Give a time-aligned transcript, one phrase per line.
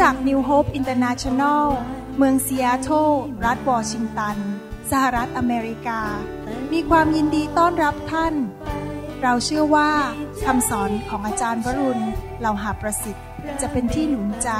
[0.00, 1.66] จักรนิวโฮปอินเตอร์เนชั่นแนล
[2.16, 3.10] เมืองซีแอตเทิล
[3.44, 4.36] รัฐวอชิงตัน
[4.90, 6.00] สหรัฐอเมริกา
[6.72, 8.34] มีความยินดีต้อนรับท่าน
[9.22, 9.90] เราเชื่อว่า
[10.44, 12.02] คำสอนของอาจารย์วรุณ
[12.40, 13.26] เหล่าหาประสิทธิ์
[13.60, 14.50] จะเป็นที่หนุนใจ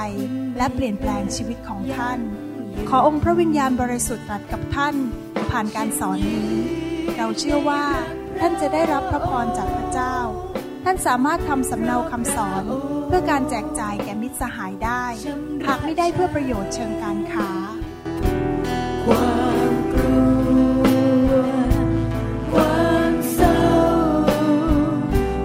[0.57, 2.19] และเปลี่ยนแปลงชีวิตของท่าน
[2.89, 4.95] ขอองค์พระวิญญาณบริสุทธิ์ตรัสกับท่าน
[5.51, 6.53] ผ่านการสอนนี้
[7.17, 7.85] เราเชื่อว่า
[8.41, 10.17] ท่านจะได้รับพระพรจากพระเจ้า
[10.85, 12.65] ท่านสามารถทำสำเนาคำสอน
[13.07, 15.05] เพื่อการแจกจ่ายแก่มิตรสหายได้
[15.67, 17.51] หากไม่ได้เพื่อประโยชน์เชิงการค้า
[19.05, 19.37] ควา
[19.71, 20.21] มกลั
[21.29, 21.33] ว
[22.53, 23.59] ความเศร้า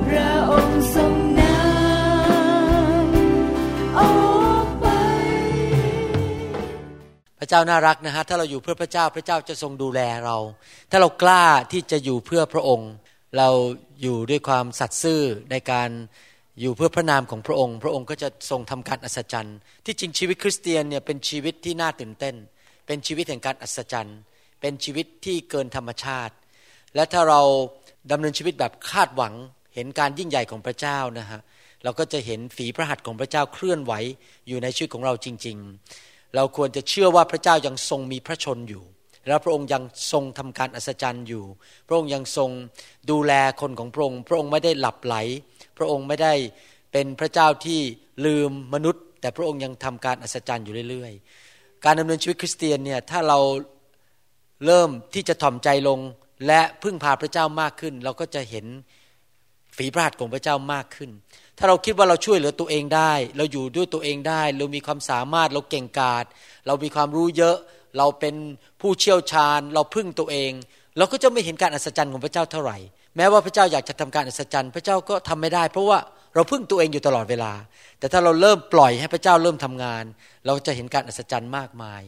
[0.08, 4.88] พระองค์ทรงนำออกไป
[7.40, 10.38] พระเจ้าน่ารักนะฮะถ้าเราอยู่เพื่อพระเจ้าพระเจ้าจะทรงดูแลเรา
[10.92, 12.92] ถ้าเรากล้าที่จะอยู่เพื่อพระองค์
[13.38, 13.50] เรา
[14.02, 15.90] อยู่ด้วยความสัตย์ซื่อในการ
[16.62, 22.36] อยู่เพื่อพระนามของพระองค์ พระองค์ก็จะทรงทำการอัศจรรย์ ที่จริงชีวิตคริสเตียนเนี่ยเป็นชีวิตที่น่าตื่นเต้น
[22.88, 24.18] เป็นชีวิตแห่งการอัศจรรย์
[24.62, 26.34] เป็นชีวิตที่เกินธรรมชาติ
[26.96, 27.42] และถ้าเรา
[28.12, 29.34] ดำเนินชีวิตแบบคาดหวัง
[29.76, 31.40] เห็นการยิ่งใหญ่ของพระเจ้านะฮะ
[31.84, 33.94] เราก็จะเห็นฝีพระหัตถ์ของพระเจ้าเคลื่อนไหว
[34.48, 35.58] อยู่ในชีวิตของเราจริง
[35.98, 38.84] ๆ เราควรจะเชื่อว่าพระเจ้ายังทรงมีพระชนอยู่
[39.28, 41.44] แล้วพระองค์ยังทรงทำการอัศจรรย์อยู่
[41.88, 42.50] พระองค์ยังทรง
[43.12, 45.16] ดูแลคนของพระองค์ พระองค์ไม่ได้หลับไหล
[45.82, 46.34] ระองค์ไม่ได้
[46.92, 47.82] เป็นพระเจ้าที่
[48.26, 51.14] ลืมมนุษย์ แต่พระองค์ยังทำการอัศจรรย์อยู่เรื่อย
[51.48, 53.40] ๆ การดำเนินชีวิตคริสเตียนเนี่ยถ้าเรา
[54.66, 56.00] เริ่มที่จะถ่อมใจลง
[56.48, 58.66] และพึ่งพาพระเจ้ามากขึ้น เราก็จะเห็น
[59.78, 61.10] ฝีพระหัตถ์ของพระเจ้ามากขึ้น
[61.58, 66.26] ถ้าเราคิดว่าเราช่วยเหลือตัวเองได้ เราอยู่ด้วยตัวเองได้ เรามีความสามารถเราเก่งกาจ
[66.68, 67.58] เรามีความรู้เยอะ
[67.98, 68.36] เราเป็น
[68.82, 70.52] ผู้เชี่ยวชาญ เราพึ่งตัวเอง
[70.98, 72.78] เราก็จะไม่เห็นการอัศจรรย์ของพระเจ้าเท่าไหร่
[73.18, 76.00] แม้ว่าพระเจ้าอยากจะทำการอัศจรรย์ พระเจ้าก็ทำไม่ได้ เพราะว่า
[76.36, 77.54] เราพึ่งตัวเองอยู่ตลอดเวลา
[78.00, 80.04] แต่ถ้าเราเริ่มปล่อยให้พระเจ้าเริ่มทำงาน
[80.46, 82.02] เราจะเห็นการอัศจรรย์มากมาย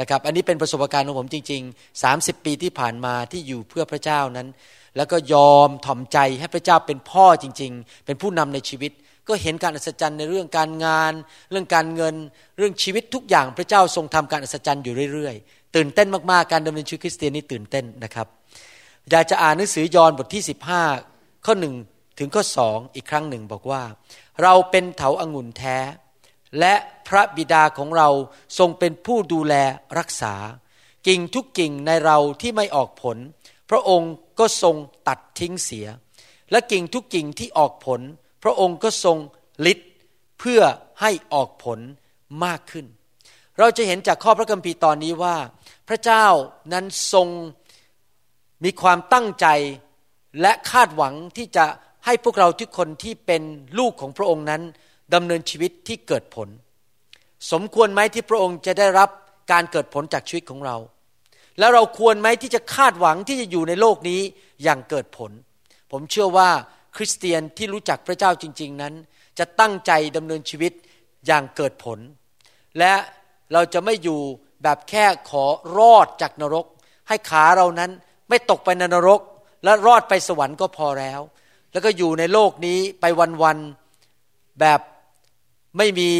[0.00, 4.48] นะครับอันนี้เป็นประสบการณ์ของผมจริง ๆ 30 ปีที่ผ่านมาที่อยู่เพื่อพระเจ้านั้น
[4.96, 8.92] แล้วก็ยอมถ่อมใจให้พระเจ้าเป็นพ่อจริง ๆ เป็นผู้นำในชีวิต
[9.28, 11.12] ก็เห็นการอัศจรรย์ในเรื่องการงาน
[11.50, 12.14] เรื่องการเงิน
[12.58, 18.26] เรื่องชีวิตทุกอย่างพระเจ้าทรงทำการอัศจรรย์อยู่เรื่อยๆ ตื่นเต้นมากๆการดำเนินชีวิตคริสเตียนนี่ตื่นเต้นนะครับ
[19.10, 20.42] อยากจะอ่านหนังสือยอห์นบทที่
[20.92, 21.74] 15 ข้อหนึ่ง
[22.18, 23.82] ถึงข้อสองอีกครั้งหนึ่งบอกว่า
[24.42, 25.78] เราเป็นเถาอางุ่นแท้
[26.58, 26.74] และ
[27.08, 28.08] พระบิดาของเรา
[28.58, 29.54] ทรงเป็นผู้ดูแล
[29.98, 30.34] รักษา
[31.06, 33.16] กิ่งทุกกิ่งในเราที่ไม่ออกผล
[33.70, 34.76] พระองค์ก็ทรง
[35.08, 35.86] ตัดทิ้งเสีย
[36.50, 38.00] และกิ่งทุกกิ่งที่ออกผล
[38.42, 39.16] พระองค์ก็ทรง
[39.66, 39.78] ลิด
[40.38, 40.62] เพื่อ
[41.00, 41.78] ให้ออกผล
[42.44, 42.86] มากขึ้น
[43.58, 45.36] เราจะเห็นจากข้อพระคัมภีร์ตอนนี้ว่า
[45.88, 46.26] พระเจ้า
[46.72, 47.28] นั้นทรง
[48.64, 49.46] มีความตั้งใจ
[50.40, 51.66] และคาดหวังที่จะ
[52.04, 53.42] ให้พวกเราทุกคนที่เป็น
[53.78, 54.62] ลูกของพระองค์นั้น
[55.14, 56.48] ดำเนินชีวิตที่เกิดผล
[57.52, 59.10] สมควรไหมที่พระองค์จะได้รับ
[59.52, 60.76] การเกิดผลจากชีวิตของเรา
[61.58, 64.20] แล้วเราควรไหมที่จะคาดหวังที่จะอยู่ในโลกนี้
[64.62, 65.30] อย่างเกิดผล
[65.90, 66.50] ผมเชื่อว่า
[66.96, 68.94] คริสเตียนที่รู้จักพระเจ้าจริง ๆนั้น
[69.38, 70.72] จะตั้งใจดำเนินชีวิต
[71.26, 71.98] อย่างเกิดผล
[72.78, 72.94] และ
[73.52, 74.20] เราจะไม่อยู่
[74.62, 75.44] แบบแค่ขอ
[75.76, 76.66] รอดจากนรก
[77.08, 77.90] ให้ขาเรานั้น
[78.30, 79.20] ไม่ตกไปในนรก
[79.64, 81.20] และรอดไปสวรรค์ก็พอแล้ว
[81.72, 83.04] แล้วก็อยู่ในโลกนี้ไป
[83.42, 84.80] วันๆแบบ
[85.78, 86.10] ไม่มี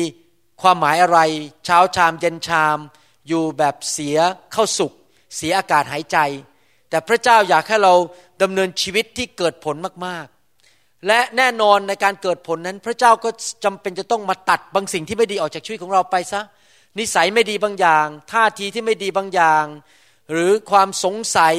[0.62, 1.18] ความหมายอะไร
[1.64, 2.78] เช้าชามเย็นชาม
[3.28, 4.18] อยู่แบบเสีย
[4.52, 4.92] เข้าสุข
[5.36, 6.18] เสียอากาศหายใจ
[6.90, 7.94] แต่พระเจ้าอยากให้เรา
[8.42, 9.76] ดำเนินชีวิตที่เกิดผล
[10.06, 13.30] มากๆ และแน่นอนในการเกิดผลนั้น พระเจ้าก็
[13.64, 16.40] จำเป็นจะต้องมาตัดบางสิ่งที่ไม่ดีออกจากชีวิตของเราไปซะ
[16.98, 19.64] นิสัยไม่ดีบางอย่าง ท่าทีที่ไม่ดีบางอย่าง
[20.32, 21.56] หรือความสงสัย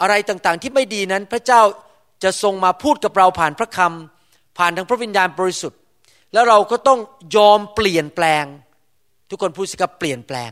[0.00, 1.62] อะไรต่างๆที่ไม่ดีนั้นพระเจ้า
[2.24, 5.80] จะทรงมาพูดกับเราผ่านพระคำผ่านทางพระวิญญาณบริสุทธิ์
[6.32, 6.98] แล้วเราก็ต้อง
[7.36, 8.44] ยอมเปลี่ยนแปลง
[9.30, 10.50] ทุกคนพูดสิครับเปลี่ยนแปลง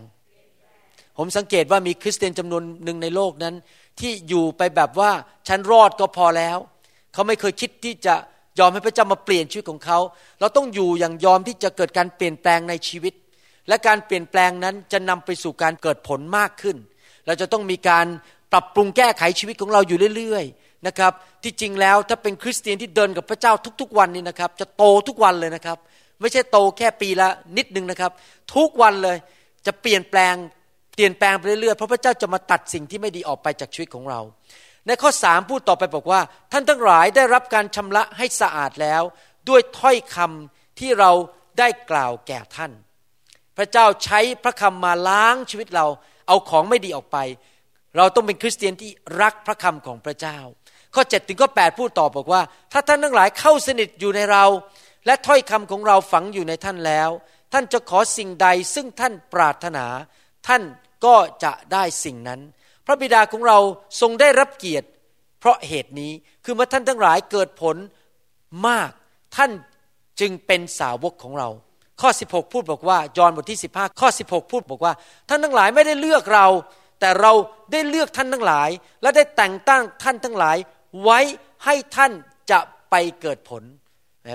[1.18, 3.54] ผมสังเกตว่ามีคริสเตียนจำนวนหนึ่งในโลกนั้น
[4.00, 5.10] ที่อยู่ไปแบบว่า
[5.48, 6.56] ฉันรอดก็พอแล้ว
[7.12, 8.14] เขาไม่เคยคิดที่จะ
[8.58, 9.98] ยอมให้พระเจ้ามาเปลี่ยนชีวิตของเขา
[10.40, 13.14] เราต้องอยู่อย่างยอมที่จะเกิดการเปลี่ยนแปลงในชีวิต
[13.68, 16.76] และการเปลี่ยนแปลงนั้นจะนำไปสู่การเกิดผลมากขึ้น
[17.26, 18.06] เราจะต้องมีการ
[18.52, 21.12] ปรับปรุงแก้ไขชีวิตของเราอยู่เรื่อยๆนะครับ
[21.42, 25.78] ที่จริงแล้วถ้าเป็นคริสเตียนที่เดินกับพระเจ้าทุกๆวันนี่นะครับ จะโตทุกวันเลยนะครับ
[26.20, 28.12] ไม่ใช่โตแค่ปีละนิดนึงนะครับ
[28.54, 29.16] ทุกวันเลย
[29.66, 30.34] จะเปลี่ยนแปลง
[30.94, 34.20] เปลี่ยนแปลงไปเรื่อยๆเพราะพระเจ้าจะมาตัดสิ่งที่ไม่ดีออกไปจากชีวิตของเรา
[34.86, 36.20] ในข้อสามพูดต่อไปบอกว่า
[36.52, 39.02] ท่านทั้งหลายได้รับการชำระให้สะอาดแล้ว
[39.48, 41.10] ด้วยถ้อยคำที่เรา
[41.58, 42.72] ได้กล่าวแก่ท่าน
[43.56, 45.86] พระเจ้าใช้พระคำมาล้างชีวิตเรา
[46.28, 47.18] เอาของไม่ดีออกไป
[47.96, 48.90] เราต้องเป็นคริสเตียนที่
[49.22, 50.38] รักพระคำของพระเจ้า
[50.94, 54.44] ข้อ7ถึงข้อ8พูดต่อบอกว่า ถ้าท่านทั้งหลายเข้าสนิทอยู่ในเรา
[55.06, 57.10] และถ้อยคำของเราฝังอยู่ในท่านแล้ว
[57.52, 59.86] ท่านจะขอสิ่งใดซึ่งท่านปรารถนา
[60.48, 60.62] ท่าน
[61.04, 62.40] ก็จะได้สิ่งนั้น
[62.86, 63.58] พระบิดาของเรา
[64.00, 64.88] ทรงได้รับเกียรติ
[65.40, 66.12] เพราะเหตุนี้
[66.44, 67.76] คือเมื่อท่านทั้งหลายเกิดผล
[68.68, 68.90] มาก
[69.36, 69.50] ท่าน
[70.20, 71.48] จึงเป็นสาวกของเรา
[72.00, 74.92] ข้อ 16 พูดบอกว่า ยอห์นบทที่ 15 ข้อ 16 พูดบอกว่า
[75.28, 76.46] ท่านทั้งหลายไม่ได้เลือกเรา
[77.00, 77.32] แต่เรา
[77.72, 78.70] ได้เลือกท่านทั้งหลาย
[79.02, 80.56] และได้แต่งตั้งท่านทั้งหลาย
[81.02, 81.18] ไว้
[81.64, 82.12] ให้ท่าน
[82.50, 82.58] จะ
[82.90, 83.62] ไปเกิดผล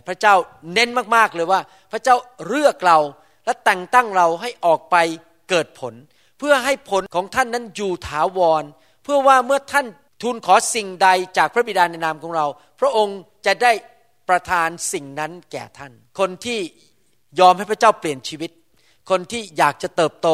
[0.08, 0.36] พระเจ้า
[0.74, 1.60] เน้นมากๆเลยว่า
[1.92, 2.16] พระเจ้า
[2.48, 3.00] เลือกเรา
[3.46, 4.96] และแต่งตั้งเราให้ออกไป
[5.50, 5.94] เกิดผล
[6.40, 8.64] เพื่อให้ผลของท่านนั้นอยู่ถาวร
[9.04, 9.86] เพื่อว่าเมื่อท่าน
[10.22, 12.46] ทูลขอสิ่งใดจากพระบิดาในนามของเรา
[12.80, 13.72] พระองค์จะได้
[14.30, 16.60] ประทานสิ่งนั้นแก่ท่าน คนที่
[17.40, 18.52] ยอมให้พระเจ้าเปลี่ยนชีวิต
[19.10, 20.30] คนที่อยากจะเติบโต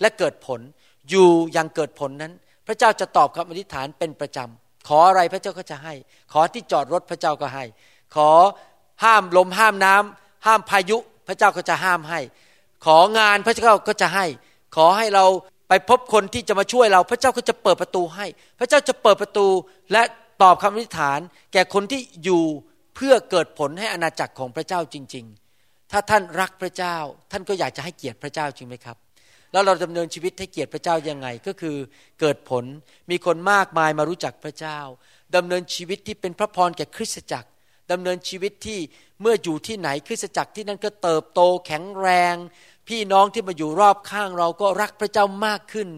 [0.00, 0.60] และเกิดผล
[1.10, 2.32] อยู่อย่างเกิดผลนั้น
[2.66, 5.94] พระเจ้าจะตอบคำอธิษฐานเป็นประจำขออะไรพระเจ้าก็จะให้
[6.32, 7.64] ขอที่จอดรถพระเจ้าก็ให้
[8.14, 8.30] ขอ
[9.04, 10.96] ห้ามลมห้ามน้ำห้ามพายุ
[11.28, 12.20] พระเจ้าก็จะห้ามให้
[12.86, 14.26] ของานพระเจ้าก็จะให้
[14.76, 15.26] ขอให้เรา
[15.68, 18.26] ไปพบคนที่จะมาช่วยเราพระเจ้าก็จะเปิดประตูให้
[18.58, 19.46] พระเจ้าจะเปิดประตู
[19.92, 20.02] และ
[20.42, 21.20] ตอบคำอธิษฐาน
[21.52, 22.44] แก่คนที่อยู่
[22.94, 25.24] เพื่อเกิดผลให้อาณาจักรของพระเจ้าจริง
[25.58, 26.96] ๆ ถ้าท่านรักพระเจ้า
[27.30, 28.96] ท่านก็อยากจะให้เกียรติพระเจ้าจริงไหมครับ
[29.52, 31.76] แล้วเราดำเนินชีวิตให้เกียรติพระเจ้ายังไง ก็คือ
[32.20, 32.64] เกิดผล
[33.10, 34.78] มีคนมากมายมารู้จักพระเจ้า
[35.36, 37.48] ดำเนินชีวิตที่เป็นพระพรแก่คริสตจักร
[37.92, 38.78] ดำเนินชีวิตที่
[39.20, 42.34] เมื่ออยู่ที่ไหนคริสตจักรที่นั่นก็เติบโตแข็งแรง
[42.88, 45.88] พี่น้องที่มาอยู่รอบข้างเราก็รักพระเจ้ามากขึ้น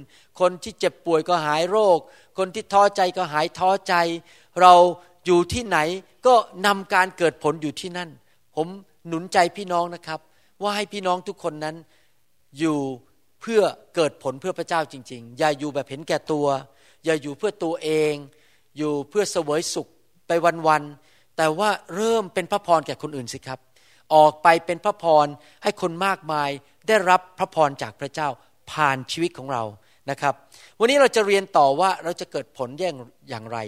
[0.40, 1.98] คนที่เจ็บป่วยก็หายโรค
[2.38, 3.94] คนที่ท้อใจก็หายท้อใจ
[4.60, 4.74] เรา
[5.26, 5.78] อยู่ที่ไหน
[6.26, 6.34] ก็
[6.66, 8.10] นำการเกิดผลอยู่ที่นั่น
[8.56, 8.66] ผม
[9.06, 10.20] หนุนใจพี่น้องนะครับ
[10.62, 11.76] ว่าให้พี่น้องทุกคนนั้น
[12.58, 12.78] อยู่
[13.42, 13.62] เพื่อ
[13.94, 16.46] เกิดผลเพื่อพระเจ้าจริง ๆ อย่าอยู่แบบเห็นแก่ตัว
[17.04, 18.14] อย่าอยู่เพื่อตัวเอง
[18.76, 19.88] อยู่เพื่อเสวยสุข
[20.26, 20.32] ไป
[20.66, 23.58] วันๆแต่ว่าเริ่มเป็นพระพรแก่คนอื่นสิครับ
[24.14, 25.26] ออกไปเป็นพระพร
[25.62, 26.50] ให้คนมากมาย
[26.88, 28.28] ได้รับพระพรจากพระเจ้า
[28.70, 29.62] ผ่านชีวิตของเรา
[30.10, 30.34] นะครับ
[30.78, 32.96] วันนี้เราจะเรียนต่อว่าเราจะเกิดผลอย่าง
[33.28, 33.58] อย่างไร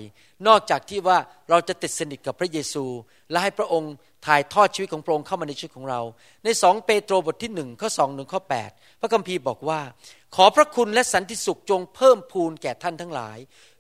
[0.47, 1.19] นอกจากที่ว่า
[1.51, 2.85] เราจะติดสนิทกับพระเยซู
[3.31, 3.93] และให้พระองค์
[4.27, 6.01] ถ่ายทอดชีวิตของพระองค์เข้ามาในชีวิตของเรา
[6.45, 8.71] ในสองเปโตรบทที่หนึ่งข้อสองหนึ่งข้อแปด
[9.01, 9.81] พระคัมภีร์บอกว่า
[10.37, 13.39] ขอพระคุณและสันติสุขจงเพิ่มพูนแก่ท่านทั้งหลาย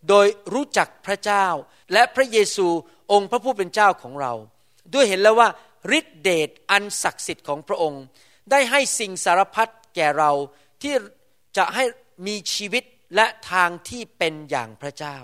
[0.09, 1.47] โดยรู้จักพระเจ้า
[1.93, 2.67] และพระเยซู
[3.13, 4.33] องค์พระผู้เป็นเจ้าของเรา
[4.95, 5.49] ด้วยเห็นแล้วว่า
[5.99, 8.03] ฤทธิเดชอันศักดิ์สิทธิ์ของพระองค์
[8.51, 10.31] ได้ให้สิ่งสารพัดแก่เรา
[10.83, 10.95] ที่
[11.57, 11.85] จะให้
[12.27, 12.85] มีชีวิต
[13.17, 15.17] และทางที่เป็นอย่างพระเจ้า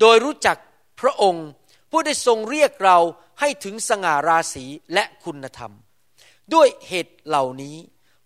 [0.00, 0.56] โดยรู้จัก
[1.00, 1.46] พระองค์
[1.92, 2.98] ผู้ได้ทรงเรียกเรา
[3.40, 5.72] ให้ถึงสง่าราศีและคุณธรรม
[6.54, 7.76] ด้วยเหตุเหล่านี้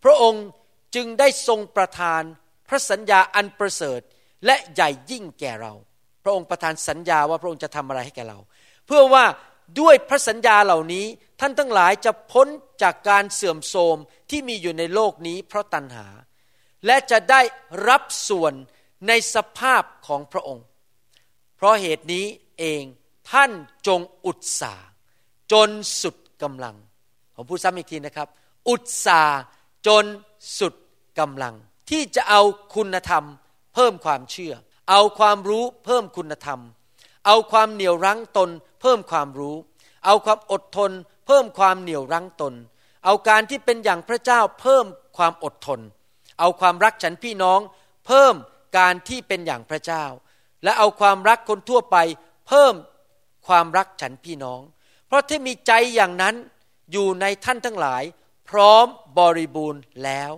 [0.04, 0.44] พระองค์
[0.94, 2.22] จึงได้ทรงประทาน
[2.68, 4.00] พระสัญญาอันประเสริฐ
[4.46, 5.72] และใหญ่ยิ่งแก่เรา
[6.24, 8.38] พระองค์ประทานสัญญาว่าพระองค์จะทำอะไรให้แก่เรา
[8.86, 9.24] เพื่อว่า
[9.80, 11.06] ด้วยพระสัญญาเหล่านี้
[11.40, 12.48] ท่านทั้งหลายจะพ้น
[12.82, 13.96] จากการเสื่อมโทรม
[14.30, 16.06] ที่มีอยู่ในโลกนี้เพราะตัณหา
[16.86, 17.40] และจะได้
[17.88, 18.52] รับส่วน
[19.08, 20.64] ในสภาพของพระองค์
[21.56, 22.26] เพราะเหตุนี้
[22.58, 22.82] เอง
[23.30, 23.50] ท่าน
[23.86, 24.74] จงอุตสา
[25.52, 25.70] จน
[26.02, 26.76] สุดกำลัง
[27.34, 28.28] ผมพูดซ้ำอีกทีนะครับ
[28.68, 29.22] อุตสา
[29.86, 30.04] จน
[30.58, 30.74] สุด
[31.18, 31.54] กำลัง
[31.90, 32.42] ที่จะเอา
[32.74, 33.24] คุณธรรม
[33.74, 34.54] เพิ่มความเชื่อ
[34.90, 36.60] เอาความรู้เพิ่มคุณธรรม
[37.26, 39.56] เอาความเหนี่ยวรั้งตน เพิ่มความรู้
[40.04, 40.90] เอาความอดทน
[41.26, 42.54] เพิ่มความเหนี่ยวรั้งตน
[43.04, 44.84] เอาการที่เป็นอย่างพระเจ้าเพิ่ม
[45.16, 45.80] ความอดทน
[46.40, 47.60] เอาความรักฉันพี่น้อง
[48.06, 48.34] เพิ่ม
[48.78, 50.04] การที่เป็นอย่างพระเจ้า
[50.62, 51.96] และเอาความรักคนทั่วไป
[52.48, 52.74] เพิ่ม
[53.46, 54.60] ความรักฉันพี่น้อง
[55.06, 56.34] เพราะที่มีใจอย่างนั้น
[56.92, 58.02] อยู่ในท่านทั้งหลาย
[58.48, 58.86] พร้อม
[59.18, 60.32] บริบูรณ์แล้ว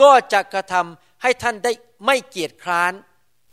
[0.00, 1.72] ก็จะกระทำให้ท่านได้
[2.06, 2.92] ไม่เกียจคร้าน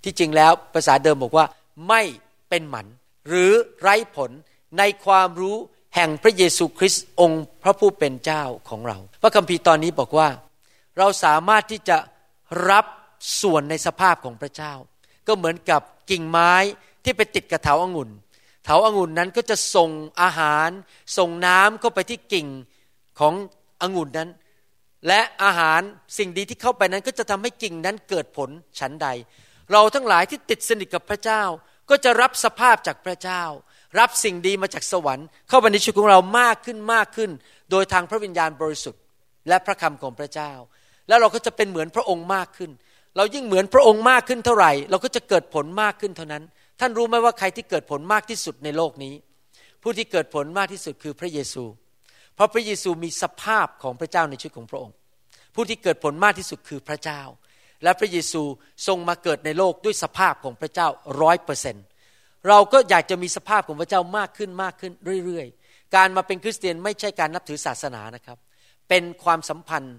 [0.04, 1.46] ที่จริงแล้วภาษาเดิมบอกว่า
[1.90, 2.02] ไม่
[2.50, 2.88] เป็นหมัน
[3.28, 4.32] หรือไร้ผล
[4.78, 5.58] ในความรู้
[5.96, 10.30] แห่งพระเยซูคริสต์องค์พระผู้เป็นเจ้าของเรา พระคัมภีร์ตอนนี้บอกว่า
[10.98, 11.98] เราสามารถที่จะ
[12.70, 12.86] รับ
[13.42, 14.74] ส่วนในสภาพของพระเจ้า
[15.28, 16.54] ก็เหมือนกับกิ่งไม้
[17.04, 18.10] ที่ไปติดกับเถาอางุ่น
[18.70, 19.90] ถาองุ่นนั้นก็จะส่ง
[20.22, 20.70] อาหาร
[21.18, 22.48] ส่งน้ำเข้าไปที่กิ่ง
[23.20, 23.34] ของ
[23.82, 24.30] องุ่นนั้น
[25.08, 25.82] และอาหาร
[26.18, 28.50] สิ่งดีที่เข้าไปนั้นก็จะทำให้กิ่งนั้นเกิดผล
[28.80, 29.08] ฉันใด
[29.72, 31.44] เราทั้งหลายที่ติดสนิทกับพระเจ้า
[31.90, 33.44] ก็จะรับสภาพจากพระเจ้า
[34.00, 37.32] รับสิ่งดีมาจากสวรรค์ เข้าไปในชีวิตของเรามากขึ้นมากขึ้น
[37.72, 39.02] โดยทางพระวิญญาณบริสุทธิ์
[39.48, 40.52] และพระคำของพระเจ้า
[41.08, 42.72] แล้วเราก็จะเป็นเหมือนพระองค์มากขึ้น
[43.18, 46.44] เรายิ่งเหมือนพระองค์มากขึ้นเท่าไหร่ เราก็จะเกิดผลมากขึ้นเท่านั้น
[46.80, 49.14] ท่านรู้ไหมว่าใครที่เกิดผลมากที่สุดในโลกนี้
[49.82, 51.64] ผู้ที่เกิดผลมากที่สุดคือพระเยซู
[52.36, 54.96] เพราะพระเยซูมีสภาพของพระเจ้าในชีวิตของพระองค์
[55.56, 57.22] ผู้ที่เกิดผลมากที่สุดคือพระเจ้า
[57.84, 58.42] และพระเยซู
[58.88, 60.88] ทรงมาเกิดในโลกด้วยสภาพของพระเจ้า
[61.22, 61.76] ร้อยเปอร์เซน
[62.48, 64.92] เราก็อยากจะมีสภาพของพระเจ้ามากขึ้นมากขึ้น
[65.26, 68.38] เรื่อยๆ การมาเป็นคริสเตียนไม่ใช่การนับถือศาสนานะครับ
[68.90, 69.98] เป็นความสัมพันธ์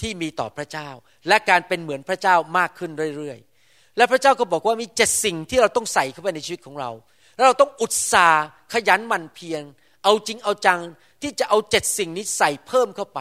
[0.00, 0.88] ที่มีต่อพระเจ้า
[1.28, 3.53] และการเป็นเหมือนพระเจ้ามากขึ้นเรื่อยๆ
[3.96, 6.90] และพระเจ้าก็บอกว่ามีเจ็ดสิ่งที่เราต้องใส่เข้าไปในชีวิตของเรา
[7.34, 9.62] แล้วเราต้องอุตสาห์ขยันหมั่นเพียร
[10.04, 10.80] เอาจริงเอาจัง
[11.22, 13.20] ที่จะเอาเจ็ดสิ่งนี้ใส่เพิ่มเข้าไป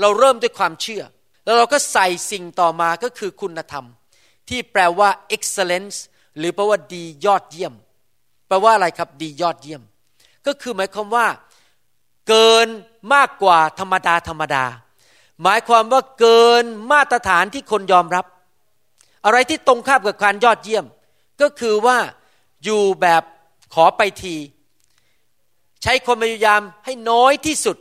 [0.00, 1.02] เราเริ่มด้วยความเชื่อ
[1.44, 3.84] แล้วเราก็ใส่สิ่งต่อมาก็คือคุณธรรม
[4.48, 5.96] ที่แปลว่า excellence
[6.38, 7.74] หรือแปลว่าดียอดเยี่ยม
[8.48, 9.82] แปลว่าอะไรครับดียอดเยี่ยม
[10.46, 11.26] ก็คือหมายความว่า
[12.28, 12.68] เกิน
[13.14, 14.64] มากกว่าธรรมดาธรรมดา
[15.42, 18.24] หมายความว่าเกินมาตรฐานที่คนยอมรับ
[19.24, 20.84] อะไรที่ตรงข้ามกับการยอดเยี่ยม
[21.40, 21.98] ก็คือว่า
[22.64, 23.22] อยู่แบบ
[23.74, 24.36] ขอไปที
[25.82, 27.76] ใช้ความพยายามให้น้อยที่สุด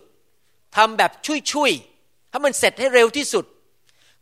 [0.78, 1.12] ทำแบบ
[1.54, 3.46] ช่วยๆให้มันเสร็จให้เร็วที่สุด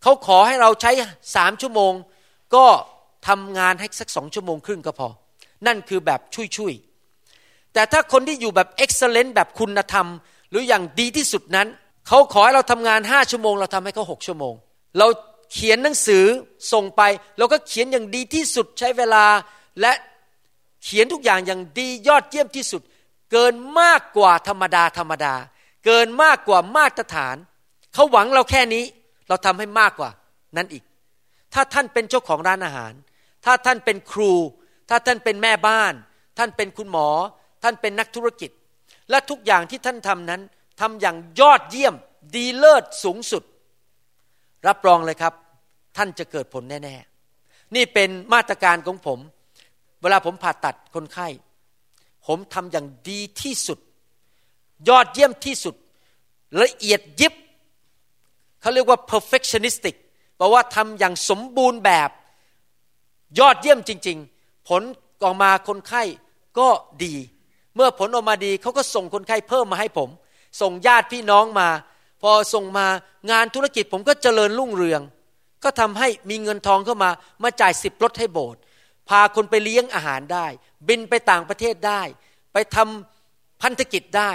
[0.02, 0.92] เขาขอให้เราใช้
[1.36, 1.94] สามชั่วโมง
[2.56, 2.66] ก็
[3.28, 5.08] ทำงานให้สักสองชั่วโมงครึ่งก็พอ
[5.68, 6.20] นั่นคือแบบ
[6.58, 10.08] ช่วยๆแต่ถ้าคนที่อยู่แบบเอ็กซ์เลนต์แบบคุณธรรม
[10.50, 11.68] หรืออย่างดีที่สุดนั้น
[12.08, 14.54] เขาขอให้เราทำงานห้าชั่วโมง เราทำให้เขาหกชั่วโมง
[14.98, 15.08] เรา
[15.54, 16.26] เขียนหนังสือ
[16.72, 17.02] ส่งไป
[17.38, 19.26] เราก็เขียนอย่างดีที่สุดใช้เวลา
[19.82, 19.94] และ
[20.84, 22.82] เขียนทุกอย่างอย่างดียอดเยี่ยมที่สุด
[23.32, 25.34] เกินมากกว่าธรรมดาธรรมดา
[25.86, 27.36] เกินมากกว่ามาตรฐาน
[27.94, 28.84] เขาหวังเราแค่นี้
[29.28, 30.10] เราทำให้มากกว่า
[30.58, 30.84] นั้นอีก
[31.54, 32.94] ถ้าท่านเป็นเจ้าของร้านอาหาร
[33.46, 34.34] ถ้าท่านเป็นครู
[34.90, 35.94] ถ้าท่านเป็นแม่บ้าน
[36.38, 37.10] ท่านเป็นคุณหมอ
[37.64, 38.52] ท่านเป็นนักธุรกิจ
[39.10, 40.42] และทุกอย่างที่ท่านทำนั้น
[40.82, 41.96] ทำอย่างยอดเยี่ยม
[42.36, 43.44] ดีเลิศสูงสุด
[44.68, 45.34] รับรองเลยครับ
[45.98, 49.20] ท่านจะเกิดผลแน่ๆ นี่เป็นมาตรการของผม
[50.02, 51.28] เวลาผมผ่าตัดคนไข้
[52.28, 53.80] ผมทำอย่างดีที่สุด
[54.90, 55.76] ยอดเยี่ยมที่สุด
[56.62, 57.34] ละเอียดยิบ
[58.62, 59.96] เขาเรียกว่า perfectionistic
[60.38, 62.10] แปลว่าทำอย่างสมบูรณ์แบบ
[63.40, 64.82] ยอดเยี่ยมจริง ๆ ผล
[65.24, 66.04] ออกมาคนไข้
[66.60, 66.68] ก็
[67.04, 67.14] ดี
[67.76, 70.10] เมื่อผลออกมาดีเขาก็ส่งคนไข้เพิ่มมาให้ผม
[70.62, 71.68] ส่งญาติพี่น้องมา
[72.22, 72.88] พอส่งมา
[73.32, 75.02] งานธุรกิจผมก็เจริญรุ่งเรือง
[75.64, 77.12] ก็ทำให้มีเงินทองเข้ามา
[77.44, 78.62] มาจ่ายสิบรถให้โบสถ์
[79.10, 80.48] พาคนไปเลี้ยงอาหารได้
[80.88, 82.02] บินไปต่างประเทศได้
[82.54, 84.32] ไปทำพันธกิจได้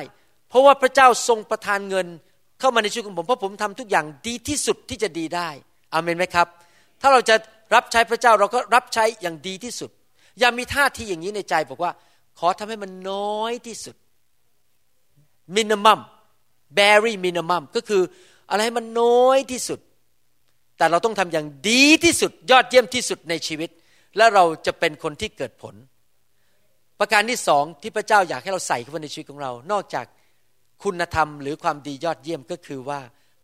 [0.48, 2.06] เพราะว่าพระเจ้าทรงประทานเงิน
[2.60, 5.48] เข้ามาในชีวิตของผมเพราะผมทำทุกอย่างดีที่สุดที่จะดีได้
[5.92, 6.46] อเมนไหมครับ
[7.00, 7.34] ถ้าเราจะ
[7.74, 9.90] รับใช้พระเจ้าเราก็รับใช้อย่างดีที่สุด
[10.38, 11.92] อย่ามีท่าทีอย่างนี้ในใจบอกว่า
[12.38, 13.96] ขอทำให้มันน้อยที่สุด
[15.56, 16.00] มินิมัม
[16.78, 18.02] very minimum ก็คือ
[18.50, 19.80] อะไรให้มันน้อยที่สุด
[20.78, 23.70] แต่เราต้องทำอย่างดีที่สุด ยอดเยี่ยมที่สุดในชีวิต
[24.16, 25.74] และเราจะเป็นคนที่เกิดผล
[26.98, 30.06] ประการที่สองที่พระเจ้าอยากให้เราใส่เข้าไปในชีวิตของเรา นอกจาก
[30.84, 33.00] คุณธรรมหรือความดียอดเยี่ยมก็คือว่า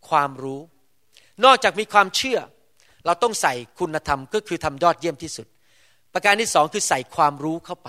[0.09, 0.61] ความรู้
[1.45, 2.39] นอกจากมีความเชื่อ
[3.07, 5.47] เราต้องใส่คุณธรรมก็คือทำยอดเยี่ยมที่สุด
[6.13, 7.89] ประการที่สองคือใส่ความรู้เข้าไป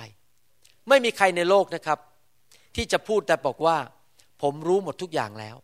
[0.89, 1.99] ไม่มีใครในโลกนะครับ
[2.75, 3.77] ที่จะพูดแต่บอกว่า
[4.43, 5.55] ผมรู้หมดทุกอย่างแล้ว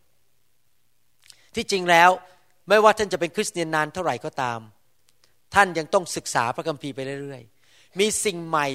[1.55, 2.09] ที่จริงแล้ว
[2.69, 4.59] ไม่ว่าท่านจะเป็นคริสเตียนนานเท่าไหร่ก็ตาม
[5.55, 8.67] ท่านยังต้องศึกษาพระคัมภีร์ไปเรื่อยๆ มีสิ่งใหม่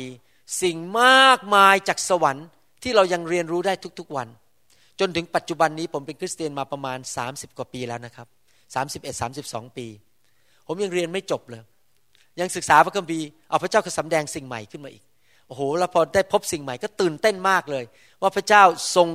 [0.63, 2.47] สิ่งมากมายจากสวรรค์
[2.83, 4.29] ที่เรายังเรียนรู้ได้ทุกๆวัน
[5.01, 8.29] จนถึงปัจจุบันนี้ผมเป็นคริสเตียนมาประมาณ 30 กว่าปีแล้วนะครับ
[8.75, 9.87] 31 32 ปี
[10.67, 11.63] ผมยังเรียนไม่จบเลย
[12.41, 15.05] ยังศึกษาพระคัมภีร์เอาพระเจ้าก็สำแดงสิ่งใหม่ขึ้นมาอีก
[15.47, 17.85] โอ้โหแล้วพอได้พบสิ่งใหม่ก็ตื่นเต้นมากเลย
[18.23, 18.63] ว่าพระเจ้า
[18.97, 19.09] ทรง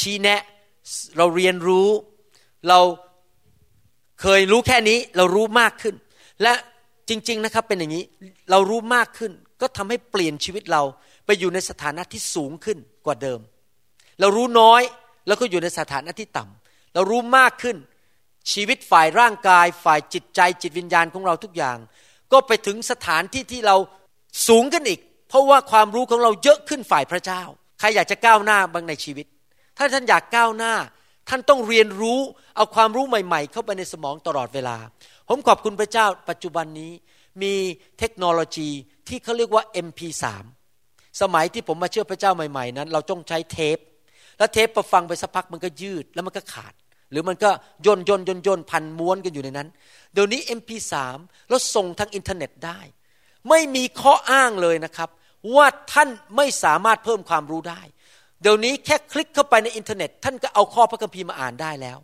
[0.00, 0.40] ชี้แนะ
[1.18, 1.88] เราเรียนรู้
[2.68, 2.80] เรา
[4.20, 5.94] เคยรู้แค่นี้เรารู้มากขึ้น
[6.42, 6.52] และ
[7.08, 8.04] จริง ๆนะครับเป็นอย่างนี้
[8.50, 10.82] เรารู้มากขึ้น ก็ทำให้เปลี่ยนชีวิตเรา
[11.26, 13.40] ไปอยู่ในสถานะที่สูงขึ้นกว่าเดิม
[14.20, 14.82] เรารู้น้อย
[15.26, 17.76] แล้วก็อยู่ในสถานะที่ต่ำเรารู้มากขึ้น
[18.52, 21.78] ชีวิตฝ่ายร่างกาย ฝ่ายจิตใจจิตวิญญาณของเราทุกอย่าง
[22.32, 23.76] ก็ไปถึงสถานที่ที่เรา
[24.48, 27.42] สูงขึ้นอีก เพราะว่าความรู้ของเราเยอะขึ้นฝ่ายพระเจ้า
[27.78, 29.26] ใครอยากจะก้าวหน้าบ้างในชีวิต
[29.76, 30.74] ถ้าท่านอยากก้าวหน้า
[31.28, 32.18] ท่านต้องเรียนรู้
[32.56, 34.76] เอาความรู้ใหม่ ๆ เข้าไปในสมองตลอดเวลา
[35.28, 36.92] ผมขอบคุณพระเจ้าปัจจุบันนี้
[37.42, 37.54] มี
[37.98, 38.70] เทคโนโลยี
[39.08, 40.24] ที่เขาเรียกว่า MP3
[41.20, 43.78] สมัยที่ผมมาเชื่อพระเจ้าใหม่ ๆ นั้น เราต้องใช้เทป
[44.38, 46.74] แล้วเทปพอฟังไปสักพักมันก็ยืดแล้วมันก็ขาด
[47.10, 47.50] หรือมันก็
[47.86, 49.68] ย่นย่นย่นย่นพันม้วนกันอยู่ในนั้น
[50.12, 50.92] เดี๋ยวนี้ MP3
[51.48, 52.80] แล้วส่งทางอินเทอร์เน็ตได้
[53.48, 55.08] ไม่มีข้ออ้างเลยนะครับ
[55.56, 57.80] ว่าท่านไม่สามารถเพิ่มความรู้ได้
[58.42, 61.98] เดี๋ยวนี้แค่คลิกเข้าไปในอินเทอร์เน็ต ท่านก็เอาข้อพระคัมภีร์มาอ่านได้แล้ว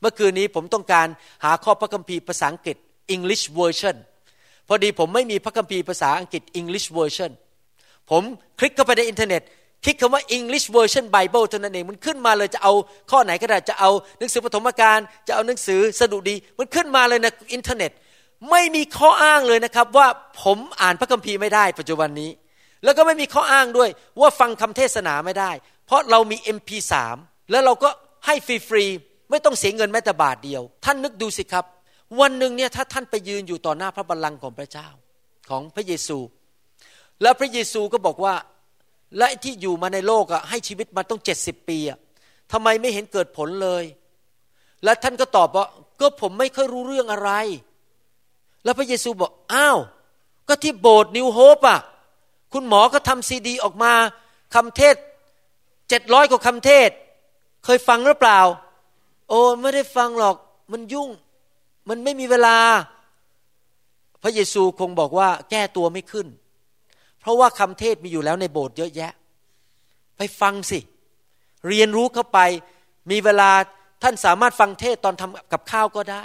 [0.00, 1.06] เมื่อคืนนี้ผมต้องการ
[1.44, 2.76] หาข้อพระคัมภีร์ภาษาอังกฤษ
[3.14, 3.96] English version
[4.68, 7.30] พอดีผมไม่มีพระคัมภีร์ภาษาอังกฤษ English version
[8.10, 8.22] ผม
[8.58, 9.42] คลิกเข้าไปในอินเทอร์เน็ต
[9.84, 12.72] คลิกคำว่า English Version Bible เท่านั้นเอง มันขึ้นมาเลยจะเอา
[13.10, 17.90] ข้อไหนก็ได้ จะเอาหนังสือปฐมกาล จะเอาหนังสือสดุดี มันขึ้นมาเลยในอินเทอร์เน็ต
[18.50, 20.06] ไม่มีข้ออ้างเลยนะครับว่า
[20.42, 22.30] ผมอ่านพระคัมภีร์ไม่ได้ปัจจุบันนี้
[22.84, 25.50] แล้วก็ไม่มีข้ออ้างด้วยว่าฟังคำเทศนาไม่ได้
[25.86, 26.92] เพราะเรามี MP3
[27.50, 27.90] แล้วเราก็
[28.26, 28.34] ให้
[28.68, 31.64] ฟรีๆไม่ต้องเสียเงินแม้แต่บาทเดียว ท่านนึกดูสิครับ
[32.20, 34.88] วันหนึ่งเนี่ยถ้าท่านไปยืนอยู่ต่อหน้าพระบัลลังก์ของพระเจ้า
[35.50, 36.18] ของพระเยซู
[37.22, 38.34] แล้วพระเยซูก็บอกว่า
[39.18, 41.98] และที่อยู่มาในโลกอะให้ชีวิตมาต้องเจ็ดสิบปีอะ
[42.52, 43.84] ทำไมไม่เห็นเกิดผลเลย
[44.84, 45.66] และท่านก็ตอบว่า
[46.00, 47.30] ก็ผมไม่ค่อยรู้เรื่องอะไร
[48.64, 49.78] แล้วพระเยซูบอกอ้าว
[50.48, 51.80] ก็ที่โบสถ์นิวโฮปอะ
[52.52, 53.92] คุณหมอก็ทำซีดีออกมา
[54.54, 54.96] คำเทศ
[55.88, 56.90] เจ็ดร้อยกว่าคำเทศ
[57.64, 58.40] เคยฟังหรือเปล่า
[59.28, 60.36] โอ้ไม่ได้ฟังหรอก
[60.72, 61.10] มันยุ่ง
[61.88, 62.56] มันไม่มีเวลา
[64.22, 66.26] พระเยซูคงบอกว่าแก้ตัวไม่ขึ้น
[67.20, 69.12] เพราะว่าคำเทศมีอยู่แล้วในโบสถ์เยอะแยะ
[70.16, 70.78] ไปฟังสิ
[71.68, 72.38] เรียนรู้เข้าไป
[73.10, 73.50] มีเวลา
[74.02, 76.24] ท่านสามารถฟังเทศตอนทำกับข้าวก็ได้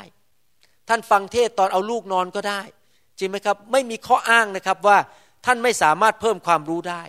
[0.90, 2.62] ท่านฟังเทศตอนเอาลูกนอนก็ได้
[3.20, 4.98] จริงไหมครับ ไม่มีข้ออ้างนะครับว่า
[5.46, 7.04] ท่านไม่สามารถเพิ่มความรู้ได้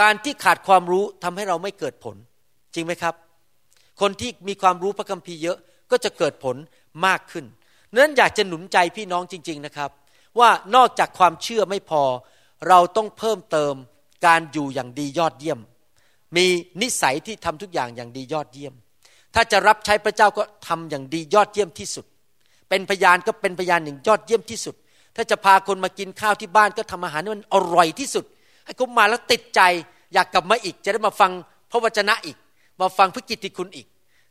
[0.00, 2.16] การที่ขาดความรู้ทำให้เราไม่เกิดผล
[2.74, 3.14] จริงไหมครับ
[4.00, 5.58] คนที่มีความรู้พระคัมภีร์เยอะ
[5.90, 6.56] ก็จะเกิดผล
[7.06, 7.44] มากขึ้น
[7.96, 9.90] นั้นอยากจะหนุนใจพี่น้องจริง ๆนะครับ
[10.38, 12.02] ว่านอกจากความเชื่อไม่พอ
[12.68, 13.74] เราต้องเพิ่มเติม
[14.26, 15.60] การอยู่อย่างดียอดเยี่ยม
[16.36, 16.46] มี
[16.82, 18.74] นิสัยที่ทำทุกอย่างอย่างดียอดเยี่ยม
[19.34, 22.06] ถ้าจะรับใช้พระเจ้าก็ทำอย่างดียอดเยี่ยมที่สุด
[22.68, 24.76] เป็นพยานก็เป็นพยานอย่างยอดเยี่ยมที่สุด
[25.16, 28.24] ถ้าจะพาคนมากินข้าวที่บ้านก็ทำอาหารที่มันอร่อยที่สุด
[28.64, 29.60] ให้เขามาแล้วติดใจ
[30.14, 31.30] อยากกลับมาอีก จะได้มาฟัง
[31.70, 32.36] พระวจนะอีก
[32.80, 33.86] มาฟังพระกิตติคุณอีก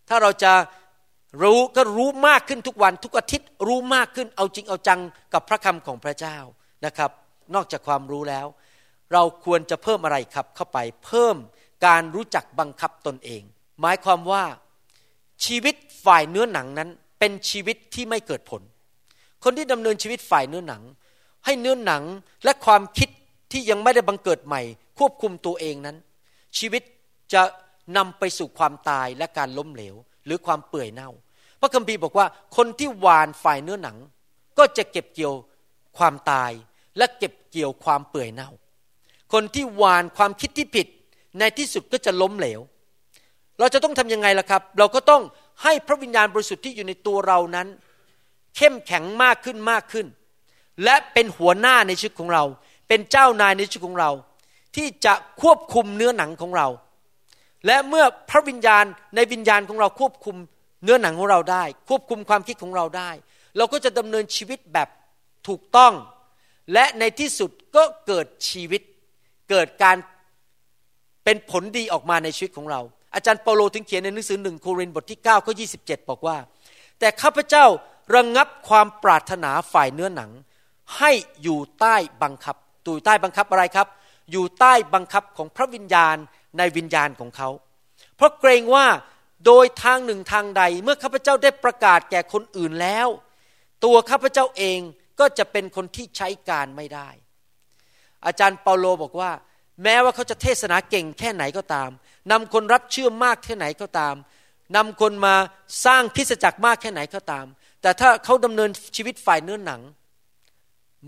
[0.10, 0.52] ถ้าเราจะ
[1.44, 5.00] รู้ก็รู้มากขึ้นทุกวัน ทุกอาทิตย์รู้มากขึ้นเอาจริงเอาจัง
[5.34, 6.38] กับพระคำของพระเจ้า
[6.86, 7.12] นะครับ
[7.56, 8.48] นอกจากความรู้แล้ว
[9.14, 11.36] เราควรจะเพิ่มอะไรครับเข้าไปเพิ่ม
[11.86, 13.42] การรู้จักบังคับตนเอง
[13.82, 14.44] หมายความว่า
[15.46, 16.90] ชีวิตฝ่ายเนื้อหนังนั้น
[17.20, 18.62] เป็นชีวิตที่ไม่เกิดผล
[19.44, 20.84] คนที่ดำเนินชีวิตฝ่ายเนื้อหนัง
[21.46, 22.04] ให้เนื้อหนัง
[22.44, 23.10] และความคิด
[23.52, 24.62] ที่ยังไม่ได้บังเกิดใหม่
[25.00, 25.98] ควบคุมตัวเองนั้น
[26.58, 26.82] ชีวิต
[27.34, 27.42] จะ
[27.98, 31.10] นำไปสู่ความตายและการล้มเหลว หรือความเปื่อยเน่า
[31.60, 33.98] พระคัมภีร์บอกว่าคนที่หวานฝ่ายเนื้อหนัง
[34.58, 35.34] ก็จะเก็บเกี่ยว
[35.98, 36.52] ความตาย
[36.98, 38.50] และเก็บเกี่ยวความเปื่อยเน่า
[39.34, 40.88] คนที่หวานความคิดที่ผิด
[41.40, 42.60] ในที่สุดก็จะล้มเหลว
[43.60, 45.22] เราจะต้องทำยังไงล่ะครับ เราก็ต้อง
[45.64, 47.68] ให้พระวิญญาณบริสุทธิ์ที่อยู่ในตัวเรานั้น
[48.56, 50.08] เข้มแข็งมากขึ้นมากขึ้น
[50.84, 52.44] และเป็นหัวหน้าในชีวิตของเรา
[52.88, 54.12] เป็นเจ้านายในชีวิตของเรา
[54.76, 56.68] ที่จะควบคุมเนื้อหนังของเรา
[57.66, 58.86] และเมื่อพระวิญญาณ
[59.16, 60.36] ในวิญญาณของเราควบคุม
[60.84, 63.10] เนื้อหนังของเราได้ ควบคุมความคิดของเราได้
[63.58, 64.90] เราก็จะดำเนินชีวิตแบบ
[65.48, 65.94] ถูกต้อง
[66.74, 68.82] และในที่สุดก็เกิดชีวิต
[69.50, 69.98] เกิดการ
[71.24, 72.82] เป็นผลดีออกมาในชีวิตของเรา
[73.14, 76.38] อาจารย์เปาโลถึงเขียนในหนังสือหนึ่งโครินธ์บทที่9ข้อ27บอกว่า
[77.00, 77.66] แต่ข้าพเจ้า
[78.16, 80.32] ระงงับความปรารถนาฝ่ายเนื้อหนัง
[80.98, 81.12] ให้
[81.44, 83.88] อยู่ใต้บังคับอยู่ใต้บังคับอะไรครับ
[84.32, 86.16] อยู่ใต้บังคับของพระวิญญาณ
[86.58, 87.50] ในวิญญาณของเขา
[88.16, 88.86] เพราะเกรงว่า
[89.46, 93.08] โดยทางหนึ่งทางใดเมื่อข้าพเจ้าได้ประกาศแก่คนอื่นแล้ว
[93.84, 94.80] ตัวข้าพเจ้าเอง
[95.20, 97.10] ก็จะเป็นคนที่ใช้การไม่ได้
[98.26, 99.32] อาจารย์เปาโลบอกว่า
[99.84, 101.90] แม้ว่าเขาจะเทศนาเก่งแค่ไหนก็ตาม
[102.32, 104.16] นำคนรับเชื่อมากแค่ไหนก็ตาม
[104.76, 105.36] นำคนมา
[105.86, 107.46] สร้างคริสจักรมากแค่ไหนก็ตาม
[107.82, 109.82] แต่ถ้าเขาดำเนินชีวิตฝ่ายเนื้อหนัง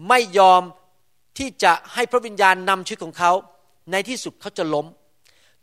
[0.08, 0.62] ไม่ยอม
[1.38, 3.32] ที่จะให้พระวิญญาณนำชีวิตของเขา
[3.92, 4.86] ในที่สุดเขาจะล้ม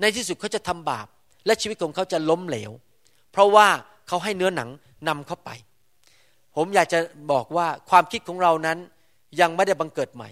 [0.00, 1.06] ในที่สุดเขาจะทำบาป
[1.46, 2.72] และชีวิตของเขาจะล้มเหลว
[3.32, 3.66] เพราะว่า
[4.08, 4.68] เขาให้เนื้อหนัง
[5.08, 5.50] นำเข้าไป
[6.56, 6.98] ผมอยากจะ
[7.32, 8.78] บอกว่าความคิดของเรานั้น
[9.40, 10.30] ยังไม่ได้บังเกิดใหม่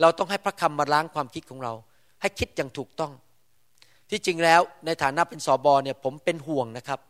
[0.00, 1.72] เราต้องให้พระคำมาล้างความคิดของเรา
[2.20, 3.12] ให้คิดอย่างถูกต้อง
[4.10, 7.00] ที่จริงแล้วในฐานะเป็นสอบอเนี่ยผมเป็นห่วงนะครับ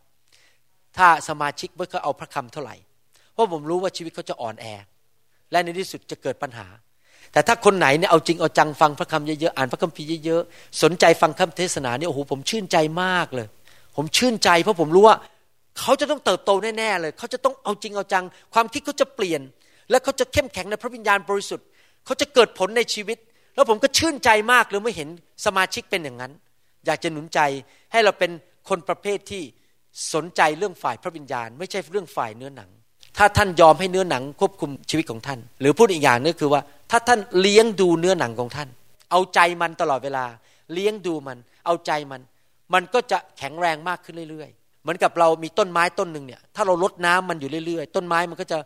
[0.96, 2.76] ถ้าสมาชิกไม่เขาเอาพระคำเท่าไหร่
[3.36, 4.66] เพราะผมรู้ว่าชีวิตเขาจะอ่อนแอ
[5.50, 6.66] และในที่สุดจะเกิดปัญหา
[7.32, 13.46] แต่ถ้าคนไหนเนี่ยเอาจริงเอาจังฟังพระคำเยอะๆอ่านพระคัมภีร์เยอะๆสนใจฟังคำเทศนาเนี่ยโอ้โหผมชื่นใจมากเลย
[13.96, 15.16] ผมชื่นใจ เพราะผมรู้ว่า
[15.80, 19.40] เขาจะต้องเติบโตแน่ๆเลย เขาจะต้องเอาจริงเอาจัง ความคิดเขาจะเปลี่ยน
[19.90, 21.66] และเขาจะเข้มแข็งในพระวิญญาณบริสุทธิ์
[22.04, 23.18] เขาจะเกิดผลในชีวิต
[23.54, 25.08] แล้วผมก็ชื่นใจมากเลยเมื่อเห็น
[25.46, 26.32] สมาชิกเป็นอย่างนั้น
[26.86, 27.40] อยากจะหนุนใจ
[27.92, 28.30] ให้เราเป็น
[28.68, 29.42] คนประเภทที่
[30.14, 32.70] สนใจเรื่องฝ่ายพระวิญญาณ ไม่ใช่เรื่องฝ่ายเนื้อหนัง
[33.18, 38.68] ถ้าท่านยอมให้เนื้อหนังควบคุมชีวิตของท่าน หรือพูดอีกอย่างนึงคือว่า ถ้าท่านเลี้ยงดูเนื้อหนังของท่าน
[39.10, 40.24] เอาใจมันตลอดเวลา
[40.72, 42.20] เลี้ยงดูมัน เอาใจมัน
[42.74, 48.58] มันก็จะแข็งแรงมากขึ้นเรื่อยๆ เหมือนกับเรามีต้นไม้ต้นหนึ่งเนี่ยถ้าเราลดน้ำมันอยู่เรื่อยๆ ต้นไม้มันก็จะ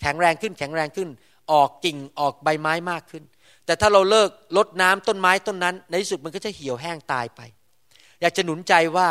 [0.00, 1.08] แข็งแรงขึ้นแข็งแรงขึ้น
[1.52, 3.22] ออกกิ่งออกใบไม้มากขึ้น
[3.66, 7.40] แต่ถ้าเราเลิกลดน้ำต้นไม้ต้นนั้น ในที่สุดมันก็จะเหี่ยวแห้งตายไป
[8.20, 9.08] อยากจะหนุนใจว่า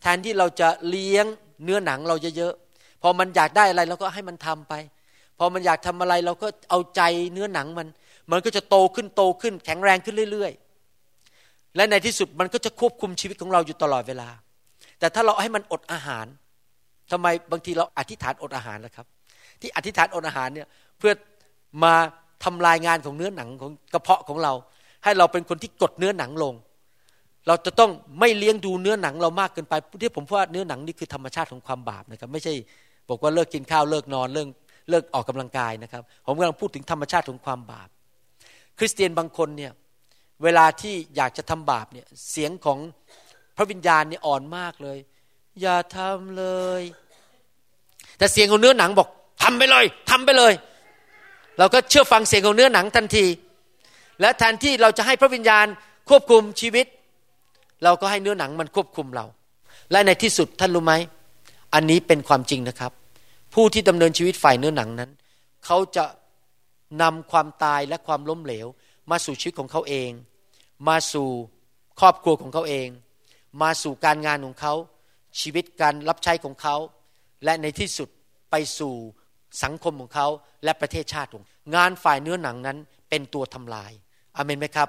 [0.00, 1.26] แทนที่เราจะเลี้ยง
[1.64, 2.54] เนื้อหนังเราเยอะ
[3.02, 4.74] พอมันอยากได้อะไรเราก็ให้มันทำไป
[5.38, 7.88] พอมันอยากทำอะไรเราก็เอาใจเนื้อหนังมัน
[8.32, 10.52] มันก็จะโตขึ้นโตขึ้น แข็งแรงขึ้นเรื่อย
[11.14, 14.28] ๆ และในที่สุดมันก็จะควบคุมชีวิตของเราอยู่ตลอดเวลา
[14.98, 16.26] แต่ถ้าเราให้มันอดอาหาร
[17.12, 19.06] ทำไมบางทีเราอธิษฐานอดอาหารนะครับ
[19.60, 21.12] ที่อธิษฐานอดอาหารเนี่ยเพื่อ
[21.84, 21.94] มา
[22.44, 24.52] ทำลายงานของเนื้อหนังของกระเพาะของเรา
[25.04, 26.54] ให้เราเป็นคนที่กดเนื้อหนังลง
[27.46, 32.54] เราจะต้องไม่เลี้ยงดูเนื้อหนังเรามากเกินไปที่ผมว่าเนื้อหนังนี่คือธรรมชาติของความบาปนะครับ ไม่ใช่
[33.08, 34.48] บอกว่าเลิกกินข้าวเลิกนอนเลิก
[34.90, 37.88] เลิกออกกำลังกายนะครับ ผมกำลังพูดถึงธรรมชาติของความบาป
[38.78, 39.72] คริสเตียนบางคนเนี่ย
[40.42, 42.78] เวลาที่อยากจะทำบาปเนี่ยเสียงของ
[43.56, 44.98] พระวิญญาณเนี่ยอ่อนมากเลย
[45.60, 46.46] อย่าทำเล
[46.80, 46.82] ย
[48.18, 49.08] แต่เสียงของเนื้อหนังบอก
[49.42, 50.52] ทำไปเลยทำไปเลย
[51.58, 53.26] เราก็เชื่อฟังเสียงของเนื้อหนังทันที
[54.20, 55.66] และแทนที่เราจะให้พระวิญญาณ
[56.08, 56.86] ควบคุมชีวิต
[57.84, 59.24] เราก็ให้เนื้อหนังมันควบคุมเรา
[59.90, 60.94] และในที่สุดท่านรู้ไหม
[61.78, 62.92] อันนี้เป็นความจริงนะครับ
[63.54, 65.10] ผู้ที่ดำเนินชีวิตฝ่ายเนื้อหนังนั้น
[65.64, 66.04] เขาจะ
[67.02, 68.66] นำความตายและความล้มเหลว
[69.10, 70.10] มาสู่ชีวิตของเขาเอง
[70.88, 71.28] มาสู่
[72.00, 72.88] ครอบครัวของเขาเอง
[73.62, 74.74] มาสู่การงานของเขา
[75.40, 76.76] ชีวิตการรับใช้ของเขา
[77.44, 78.08] และในที่สุด
[78.50, 78.94] ไปสู่
[79.62, 80.28] สังคมของเขา
[80.64, 82.78] และประเทศชาติของงานฝ่ายเนื้อหนังนั้น
[83.10, 83.92] เป็นตัวทำลาย
[84.36, 84.88] อเมนไหมครับ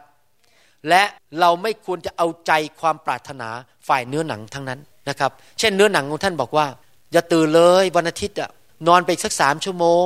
[0.90, 1.04] และ
[1.40, 3.50] เราไม่ควรจะเอาใจความปรารถนา
[3.88, 6.68] ฝ่ายเนื้อหนังทั้งนั้น นะครับ เช่นเนื้อหนังของท่านบอกว่า
[7.12, 8.50] อย่าตื่นเลยวันอาทิตย์อะ
[8.88, 10.06] นอนไปอีกสักสามชั่วโมง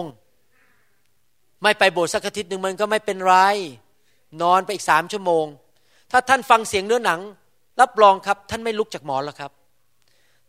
[1.64, 3.36] ไม่ไปโบสถ์สักอาทิตย์หนึ่งมันก็ไม่เป็นไร
[4.42, 5.46] นอนไปอีกสามชั่วโมง
[6.12, 7.20] ถ้าท่านฟังเสียงเนื้อหนัง
[7.82, 9.52] รับรองครับ ท่านไม่ลุกจากหมอนแล้วครับ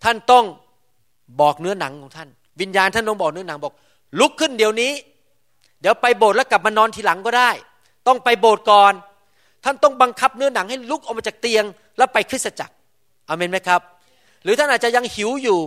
[0.04, 0.44] ท่านต้อง
[1.40, 2.28] บอกเนื้อหนังของท่าน
[2.60, 3.74] วิญญาณท่านต้องบอกเนื้อหนังบอก
[4.20, 4.92] ลุกขึ้นเดี๋ยวนี้
[5.80, 7.50] เดี๋ยวไปโบสถ์แล้วกลับมานอนทีหลังก็ได้
[8.06, 8.92] ต้องไปโบสถ์ก่อน
[9.64, 11.64] ท่านต้องบังคับเนื้อหนังให้ลุกออกมาจากเตียง
[11.96, 12.74] แล้วไปคริสตจักร
[13.28, 13.80] อเมนไหมครับ
[14.44, 15.60] หรือท่านอาจจะยังหิวอยู่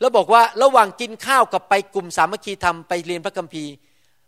[0.00, 3.72] แล้วบอกว่าระหว่างกินข้าวกับไปกลุ่มสามัคคีธรรมไปเรียนพระคัมภีร์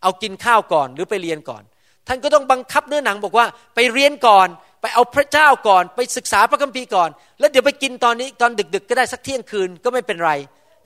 [0.03, 1.63] เอากินข้าวก่อนหรือไปเรียนก่อน
[2.07, 4.49] ท่านก็ต้องบังคับเนื้อหนังบอกว่าไปเรียนก่อน
[4.81, 10.33] ไปเอาพระเจ้าก่อน ไปศึกษาพระคัมภีร์ก่อน แล้วเดี๋ยวไปกินตอนนี้ตอนดึก ๆ ก็ได้สักเที่ยงคืนก็ไม่เป็นไร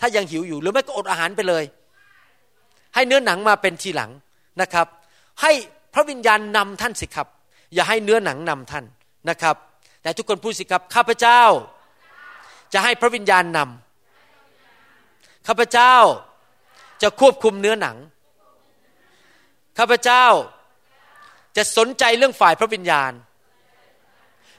[0.00, 1.64] ถ้ายังหิวอยู่หรือไม่ก็อดอาหารไปเลย
[2.94, 4.10] ให้เนื้อหนังมาเป็นทีหลัง
[4.60, 4.86] นะครับ
[5.42, 5.52] ให้
[5.94, 7.26] พระวิญญาณนำท่านสิครับ
[7.74, 8.84] อย่าให้เนื้อหนังนำท่าน
[9.30, 9.56] นะครับ
[10.02, 11.42] แต่ทุกคนพูดสิครับข้าพเจ้า
[12.72, 15.94] จะให้พระวิญญาณนำข้าพเจ้า
[17.02, 17.96] จะควบคุมเนื้อหนัง
[19.78, 20.24] ข้าพเจ้า
[21.56, 23.12] จะสนใจเรื่องฝ่ายพระวิญญาณ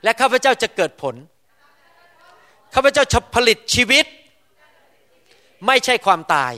[0.03, 1.15] และข้าพเจ้าจะเกิดผล
[2.73, 4.05] ข้าพเจ้าจะผลิตชีวิต
[5.67, 6.53] ไม่ใช่ความตาย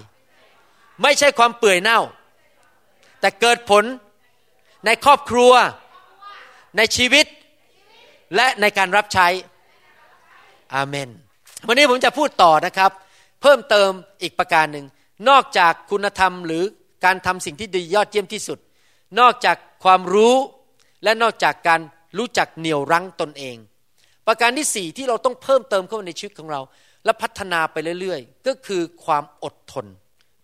[1.03, 1.99] ไม่ใช่ความเปื่อยเน่า
[3.19, 3.83] แต่เกิดผล
[4.85, 5.53] ในครอบครัว
[6.77, 7.25] ในชีวิต
[8.35, 9.27] และในการรับใช้
[10.75, 11.09] อาเมน
[11.67, 12.91] วันนี้ผมจะพูดต่อนะครับ
[13.41, 14.85] เพิ่มเติมอีกประการหนึ่ง
[15.29, 16.63] นอกจากคุณธรรมหรือ
[17.05, 18.59] การทำสิ่งที่ดียอดเยี่ยมที่สุด
[19.19, 20.35] นอกจากความรู้
[21.03, 21.81] และนอกจากการ
[22.17, 23.57] รู้จักเหนี่ยวรั้งตนเอง
[24.27, 26.61] ประการที่สี่ที่เราต้องเพิ่มเติมเข้ามาในชีวิตของเรา
[27.05, 29.85] และพัฒนาไปเรื่อยๆ ก็คือความอดทน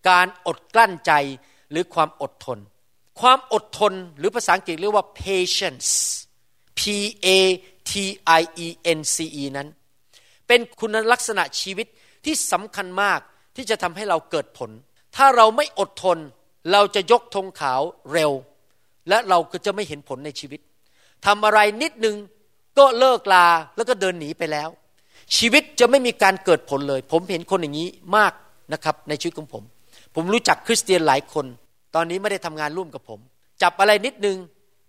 [0.08, 1.12] การอดกลั้นใจ
[1.70, 2.58] หรือความอดทน
[3.20, 5.90] ความอดทนหรือภาษาอังกฤษเรียกว่า patience
[6.78, 6.80] P
[7.26, 7.28] A
[7.90, 7.92] T
[8.40, 9.68] I E N C E นั้น
[10.48, 11.86] เป็นคุณลักษณะชีวิต
[12.24, 13.20] ที่สำคัญมาก
[13.56, 14.70] ที่จะทำให้เราเกิดผล
[15.16, 16.18] ถ้าเราไม่อดทน
[16.72, 17.80] เราจะยกธงขาว
[18.12, 18.32] เร็ว
[19.08, 20.60] และเราก็จะไม่เห็นผลในชีวิต
[21.26, 22.16] ทำอะไรนิดนึง
[22.78, 24.68] ก็เลิกลาแล้วก็เดินหนีไปแล้ว
[25.36, 28.32] ชีวิตจะไม่มีการเกิดผลเลย ผมเห็นคนอย่างนี้มาก
[28.72, 29.62] นะครับในชีวิตของผม
[30.14, 31.46] ผมรู้จักคริสเตียนหลายคน
[31.94, 33.20] ตอนนี้ไม่ได้ทำงานร่วมกับผม
[33.62, 34.36] จับอะไรนิดนึง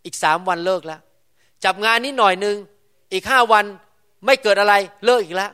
[0.05, 0.99] อีกสามวันเลิกแล้ว
[1.65, 2.55] จับงานนิดหน่อยนึง
[3.13, 3.65] อีกห้าวัน
[4.25, 4.73] ไม่เกิดอะไร
[5.05, 5.51] เลิกอีกแล้ว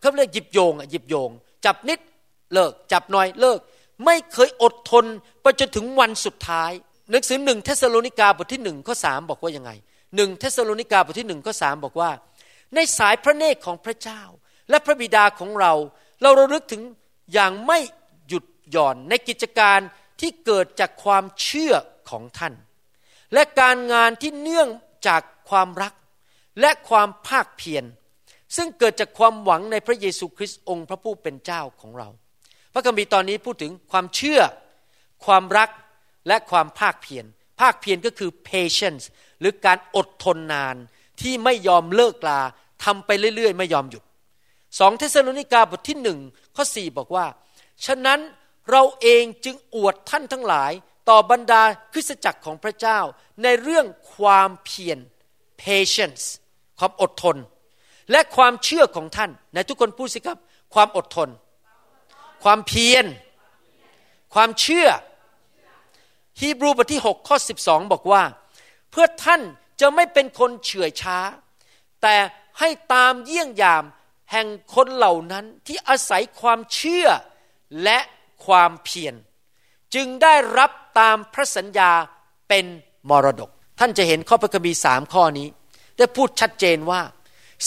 [0.00, 1.30] เขาเรียกหยิบโยงอะหยิบโยง
[1.64, 2.00] จับนิด
[2.52, 3.58] เลิก จับหน่อยเลิก
[4.04, 5.04] ไม่เคยอดทน
[5.42, 6.72] ไปจนถึงวันสุดท้าย
[7.10, 9.70] หนังสือหนึ่งเทสโลนิกาบทที่หนึ่งข้อสามบอกว่ายังไง
[10.16, 12.10] หนึ่งเทสโลนิกาบทที่หนึ่งข้อสามบอกว่า
[12.74, 14.22] ในสายพระเนตรของพระเจ้า
[14.70, 15.72] และพระบิดาของเรา
[16.22, 16.82] เราระลึกถึง
[17.32, 17.78] อย่างไม่
[18.28, 19.78] หยุดหย่อนในกิจการ
[20.20, 21.74] ที่เกิดจากความเชื่อ
[22.10, 22.54] ของท่าน
[23.34, 24.68] และการงานที่เนื่อง
[25.06, 25.94] จากความรัก
[26.60, 27.84] และความภาคเพียร
[28.56, 32.08] ซึ่งเกิดจากความหวังในพระเยซูคริสต์องค์พระผู้เป็นเจ้าของเรา
[32.72, 34.40] พระคัมภีร์ตอนนี้พูดถึงความเชื่อ
[35.26, 35.70] ความรัก
[36.28, 37.24] และความภาคเพียร
[37.60, 39.04] ภาคเพียรก็คือ patience
[39.40, 40.76] หรือการอดทนนาน
[41.20, 42.40] ที่ไม่ยอมเลิกลา
[42.84, 44.02] ทำไปเรื่อย ๆ ไม่ยอมหยุด
[44.78, 46.18] สองเทสโลนิกาบทที่หนึ่ง
[46.56, 47.26] ข้อสี่บอกว่า
[47.86, 48.20] ฉะนั้น
[48.70, 50.72] เราเองจึงอวดท่านทั้งหลาย
[51.08, 52.98] ต่อบรรดาคริสตจักรของพระเจ้า
[53.42, 54.98] ในเรื่องความเพียร
[55.62, 56.24] patience
[56.78, 57.36] ความอดทน
[58.10, 60.38] และความเชื่อของท่านในทุกคนพูดสิครับ
[60.74, 61.28] ความอดทน
[62.44, 63.04] ความเพียร
[64.34, 64.88] ความเชื่อ
[66.40, 68.22] ฮีบรูบทที่ 6 ข้อ 12 บอกว่า
[68.90, 69.42] เพื่อท่าน
[69.80, 71.18] จะไม่เป็นคนเฉื่อยช้า
[72.02, 72.16] แต่
[72.58, 73.84] ให้ตามเยี่ยงยาม
[74.32, 77.06] แห่งคนเหล่านั้นที่อาศัยความเชื่อ
[77.82, 77.98] และ
[78.46, 79.14] ความเพียร
[79.94, 81.90] จึงได้รับตามพระสัญญา
[82.48, 82.64] เป็น
[83.10, 85.48] มรดก ท่านจะเห็นข้อพระคัมภีร์สามข้อนี้
[85.96, 87.00] ได้พูดชัดเจนว่า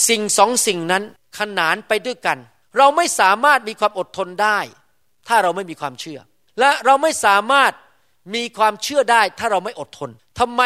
[0.08, 1.02] สิ่งสองสิ่งนั้น
[1.38, 2.38] ขนานไปด้วยกัน
[2.78, 4.58] เราไม่สามารถมีความอดทนได้
[5.28, 6.18] ถ้าเราไม่มีความเชื่อ
[6.60, 7.72] และเราไม่สามารถ
[8.34, 10.62] มีความเชื่อได้ถ้าเราไม่อดทนทำไม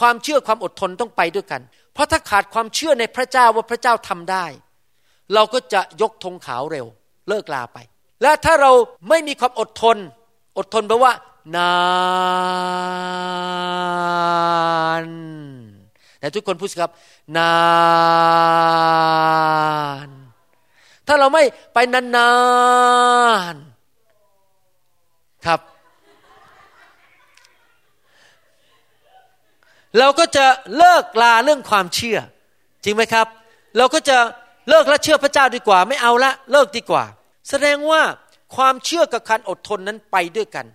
[0.00, 1.62] ความเชื่อความอดทนต้องไปด้วยกัน
[1.92, 4.46] เพราะถ้าขาดความเชื่อในพระเจ้าว่าพระเจ้าทำได้
[5.34, 6.86] เราก็จะยกธงขาวเร็ว
[7.28, 7.78] เลิกลาไป
[8.22, 8.72] และถ้าเรา
[9.08, 9.96] ไม่มีความอดทน
[10.58, 11.12] อดทนแปลว่า
[11.56, 11.74] นา
[15.02, 15.06] น
[16.20, 16.90] แต่ทุกคนพูดสิครับ
[17.36, 17.54] นาน
[18.56, 18.65] ถ้า
[21.26, 22.30] เราไม่ไปนา
[23.52, 25.60] นๆ ครับ
[29.98, 32.18] เราก็จะเลิกลาเรื่องความเชื่อ
[32.84, 33.26] จริงไหมครับ
[33.76, 34.18] เราก็จะ
[34.68, 37.04] เลิกและเชื่อพระเจ้าดีกว่า ไม่เอาละเลิกดีกว่า
[37.50, 38.02] แสดงว่า
[38.56, 40.66] ความเชื่อกับการอดทนนั้นไปด้วยกัน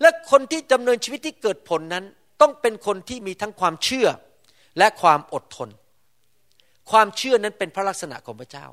[0.00, 2.04] และคนที่ดำเนินชีวิตที่เกิดผลนั้น
[2.40, 4.08] ต้องเป็นคนที่มีทั้งความเชื่อ
[4.78, 5.68] และความอดทน
[6.90, 8.66] ความเชื่อนั้นเป็นพระลักษณะของพระเจ้า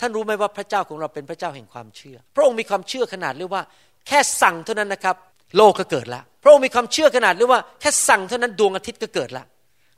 [0.00, 3.62] ท่านรู้ไหมว่าพระเจ้าของเราเป็นพระเจ้าแห่งความเชื่อ พระองค์มีความเชื่อขนาดเรียกว่า
[4.06, 5.16] แค่สั่งเท่านั้นนะครับ
[5.56, 9.46] โลกก็เกิดแล้วพระองค์มีความเชื่อขนาดเรียกว่าแค่สั่งเท่านั้นดวงอาทิตย์ก็เกิดแล้ว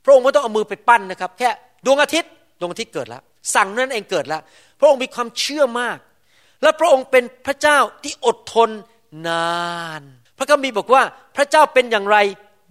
[0.03, 1.49] พระองค์ไม่ต้องเอามือไปปั้นนะครับ แค่
[1.85, 3.21] ดวงอาทิตย์ดวงอาทิตย์เกิดแล้ว
[3.55, 4.41] สั่งนั้นเองเกิดแล้ว
[4.79, 5.97] พระองค์มีความเชื่อมาก
[6.61, 8.69] และพระองค์เป็นพระเจ้าที่อดทน
[9.27, 9.53] นา
[9.99, 10.01] น
[10.37, 11.03] พระคัมภีร์บอกว่า
[11.35, 12.17] พระเจ้าเป็นอย่างไร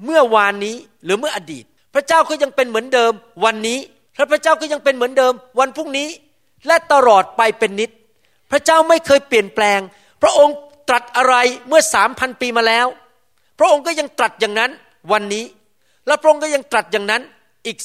[0.05, 1.65] เมื่อวานนี้หรือเมื่ออดีต
[1.95, 3.13] พระเจ้าก็ยังเป็นเหมือนเดิม
[3.45, 3.79] วันนี้
[4.17, 6.09] และพระเจ้าก็ยังเป็นเหมือนเดิมวันพรุ่งนี้
[6.67, 7.91] และตลอดไปเป็นนิด
[8.51, 9.81] พระเจ้าไม่เคยเปลี่ยนแปลง
[10.23, 10.57] พระองค์
[10.89, 11.35] ตรัสอะไร
[11.69, 12.87] เมื่อสามพันปีมาแล้ว
[13.59, 14.71] พระองค์ก็ยังตรัสอย่างนั้น
[15.13, 15.45] วันนี้
[16.07, 17.23] และพระองค์ก็ยังตรัสอย่างนั้น
[17.67, 17.79] อีก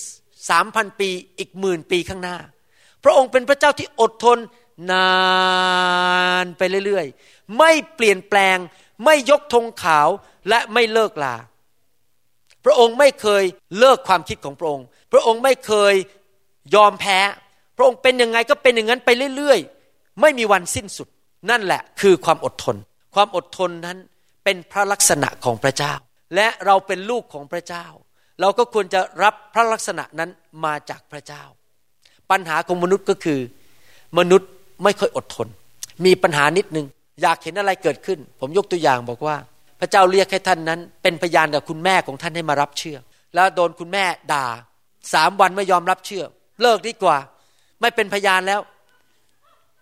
[0.50, 1.10] สามพันปี
[1.40, 2.38] อีกหมื่นปีข้างหน้า
[3.04, 4.38] พระองค์เป็นพระเจ้าที่อดทน
[4.92, 5.10] นา
[6.44, 8.58] นไปเรื่อยๆ ไม่เปลี่ยนแปลง
[9.06, 10.08] ไม่ยกธงขาว
[10.50, 11.36] และไม่เลิกลา
[12.66, 13.44] พระองค์ไม่เคย
[13.80, 15.94] เลิกความคิดของพระองค์ พระองค์ไม่เคย
[16.76, 17.20] ยอมแพ้
[17.78, 21.08] พระองค์เป็นยังไงก็เป็นอย่างนั้นไปเรื่อยๆ ไม่มีวันสิ้นสุด
[21.50, 22.76] นั่นแหละคือความอดทน
[23.16, 23.98] ความอดทนนั้น
[24.44, 25.94] เป็นพระลักษณะของพระเจ้า
[26.36, 27.86] และเราเป็นลูกของพระเจ้า
[28.42, 30.30] เราก็ควรจะรับพระลักษณะนั้น
[30.66, 31.44] มาจากพระเจ้า
[32.32, 33.40] ปัญหาของมนุษย์ก็คือ
[34.20, 34.50] มนุษย์
[34.84, 35.48] ไม่ค่อยอดทน
[36.06, 36.86] มีปัญหานิดนึง
[37.22, 39.38] อยากเห็นอะไรเกิดขึ้น ผมยกตัวอย่างบอกว่า
[39.80, 42.98] พระเจ้าเรียกให้ท่านนั้น เป็นพยานกับคุณแม่ของท่านให้มารับเชื่อ
[43.36, 44.46] แล้วโดนคุณแม่ด่า
[45.14, 46.24] สามวันไม่ยอมรับเชื่อ
[46.62, 47.18] เลิกดีกว่า
[47.82, 48.62] ไม่เป็นพยานแล้ว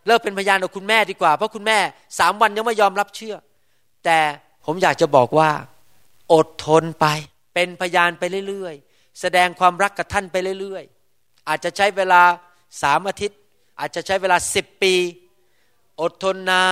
[0.08, 1.80] เลิกเป็นพยานกับคุณแม่ดีกว่า เพราะคุณแม่
[2.20, 3.36] สามวันยังไม่ยอมรับเชื่อ
[4.06, 4.20] แต่
[4.66, 5.50] ผมอยากจะบอกว่า
[6.34, 7.06] อดทนไป
[7.54, 12.22] เป็นพยานไปเรื่อยๆ แสดงความรักกับท่านไปเรื่อยๆ อาจจะใช้เวลา
[12.82, 13.40] สามอาทิตย์
[13.80, 14.94] อาจจะใช้เวลาสิบปี
[16.02, 16.68] อดทนนา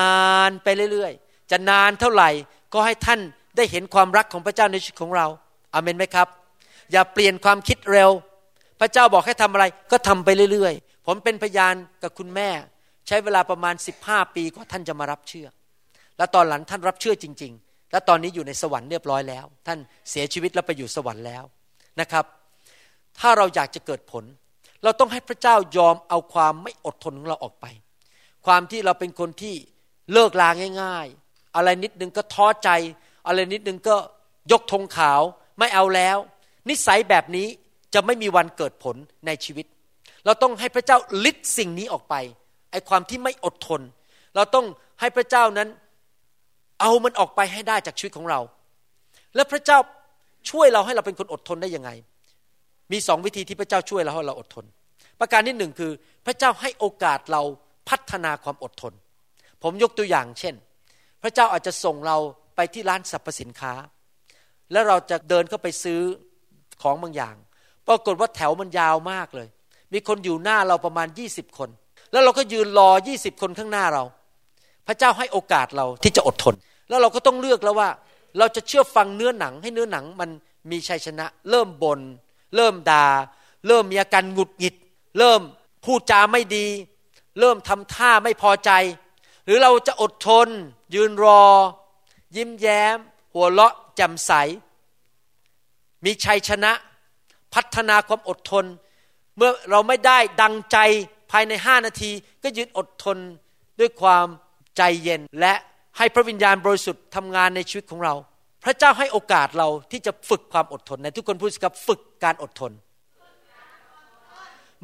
[0.50, 2.30] นไปเรื่อยๆ จะนานเท่าไหร่
[2.74, 3.20] ก็ให้ท่าน
[3.56, 5.28] ได้เห็นความรักของพระเจ้าในชีวิตของเรา
[5.74, 6.28] อาเมนไหมครับ
[6.92, 8.10] อย่าเปลี่ยนความคิดเร็ว
[8.80, 12.50] พระเจ้าบอกให้ทำอะไรก็ทำไปเรื่อยๆ ผมเป็นพยานกับคุณแม่
[13.08, 15.48] ใช้เวลาประมาณ 15 ปีกว่าท่านจะมารับเชื่อ
[16.18, 21.44] และตอนหลังท่านรับเชื่อจริง ๆ และตอนนี้อยู่ในสวรรค์เรียบร้อยแล้ว ท่านเสียชีวิตแล้วไปอยู่สวรรค์แล้ว
[22.00, 22.26] นะครับ
[23.20, 24.24] ถ้าเราอยากจะเกิดผล
[24.84, 27.66] เราต้องให้พระเจ้ายอมเอาความไม่อดทนของเราออกไป
[28.46, 29.56] ความที่เราเป็นคนที่
[30.14, 30.50] เลิกลา
[30.82, 32.70] ง่าย ๆ อะไรนิดนึงก็ท้อใจ
[33.28, 33.96] อะไรนิดนึงก็
[34.52, 35.22] ยกธงขาว
[35.60, 36.18] ไม่เอาแล้ว
[36.70, 37.48] นิสัยแบบนี้
[37.94, 39.66] จะไม่มีวันเกิดผลในชีวิต
[40.26, 42.16] เราต้องให้พระเจ้าลิดสิ่งนี้ออกไป
[42.72, 43.82] ไอความที่ไม่อดทน
[44.36, 44.66] เราต้อง
[45.00, 45.70] ให้พระเจ้านั้น
[46.82, 48.40] เอามันออกไปให้ได้จากชีวิตของเรา
[49.36, 49.78] และพระเจ้า
[50.50, 51.90] ช่วยเราให้เราเป็นคนอดทนได้ยังไง
[52.92, 54.66] มีสองวิธีที่พระเจ้าช่วยเราให้เราอดทน
[55.20, 55.92] ประการที่หนึ่งคือ
[56.26, 57.42] พระเจ้าให้โอกาสเรา
[57.90, 58.94] พัฒนาความอดทน
[59.64, 60.56] ผมยกตัวอย่างเช่น
[61.24, 62.18] พระเจ้าอาจจะส่งเรา
[62.56, 63.74] ไปที่ร้านสรรพสินค้า
[64.72, 66.00] แล้วเราจะเดินเข้าไปซื้อ
[66.82, 67.36] ของบางอย่าง
[67.88, 69.48] ปรากฏว่าแถวมันยาวมากเลย
[69.94, 71.70] มีคนอยู่หน้าเราประมาณยี่สิบคน
[72.12, 74.04] แล้วเราก็ยืนรอยี่สิบคนข้างหน้าเรา
[74.88, 76.56] พระเจ้าให้โอกาสเราที่จะอดทน
[76.90, 77.90] แล้วเราก็ต้องเลือกแล้วว่า
[78.38, 80.30] เราจะเชื่อฟังเนื้อหนังให้เนื้อหนังมัน
[80.72, 82.00] มีชัยชนะ เริ่มบน่น
[82.56, 83.06] เริ่มดา่า
[83.68, 84.76] เริ่มมีอาการหงุดหงิด
[85.18, 85.42] เริ่ม
[85.86, 86.68] พูดจาไม่ดี
[87.40, 88.72] เริ่มทำท่าไม่พอใจ
[89.46, 90.48] หรือเราจะอดทน
[90.96, 91.44] ยืนรอ
[92.36, 92.98] ยิ้มแย้ม
[93.34, 94.32] หัวเราะแจ่มใส
[96.06, 96.72] มีชัยชนะ
[97.54, 98.66] พัฒนาความอดทน
[99.38, 100.78] เมื่อเราไม่ได้ดังใจ
[101.32, 102.12] ภายในห้านาที
[102.44, 103.18] ก็ยืนอดทน
[103.80, 104.26] ด้วยความ
[104.78, 105.54] ใจเย็นและ
[105.98, 108.14] ให้พระวิญญาณบริสุทธิ์ทำงานในชีวิตของเรา
[108.64, 112.72] พระเจ้าให้โอกาสเราที่จะฝึกความอดทนในทุกคนพูดสิครับฝึกการอดทน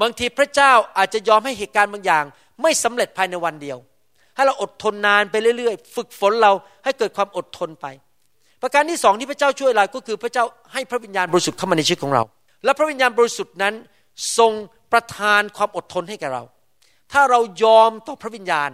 [0.01, 2.23] บางทีพระเจ้าอาจจะยอมให้เหตุการณ์บางอย่าง
[2.62, 3.77] ไม่สำเร็จภายในวันเดียว
[4.35, 6.51] ให้เราอดทนนานไปเรื่อยๆ ฝึกฝนเรา
[6.83, 7.85] ให้เกิดความอดทนไป
[8.62, 12.23] ประการที่สองที่พระเจ้าช่วยเราก็คือพระเจ้าให้พระวิญญาณบริสุทธิ์เข้ามาในชีวิตของเรา
[12.63, 13.73] และพระวิญญาณบริสุทธิ์นั้น
[14.38, 14.53] ทรง
[14.91, 16.43] ประทานความอดทนให้แก่เรา
[17.12, 18.69] ถ้าเรายอมต่อพระวิญญาณ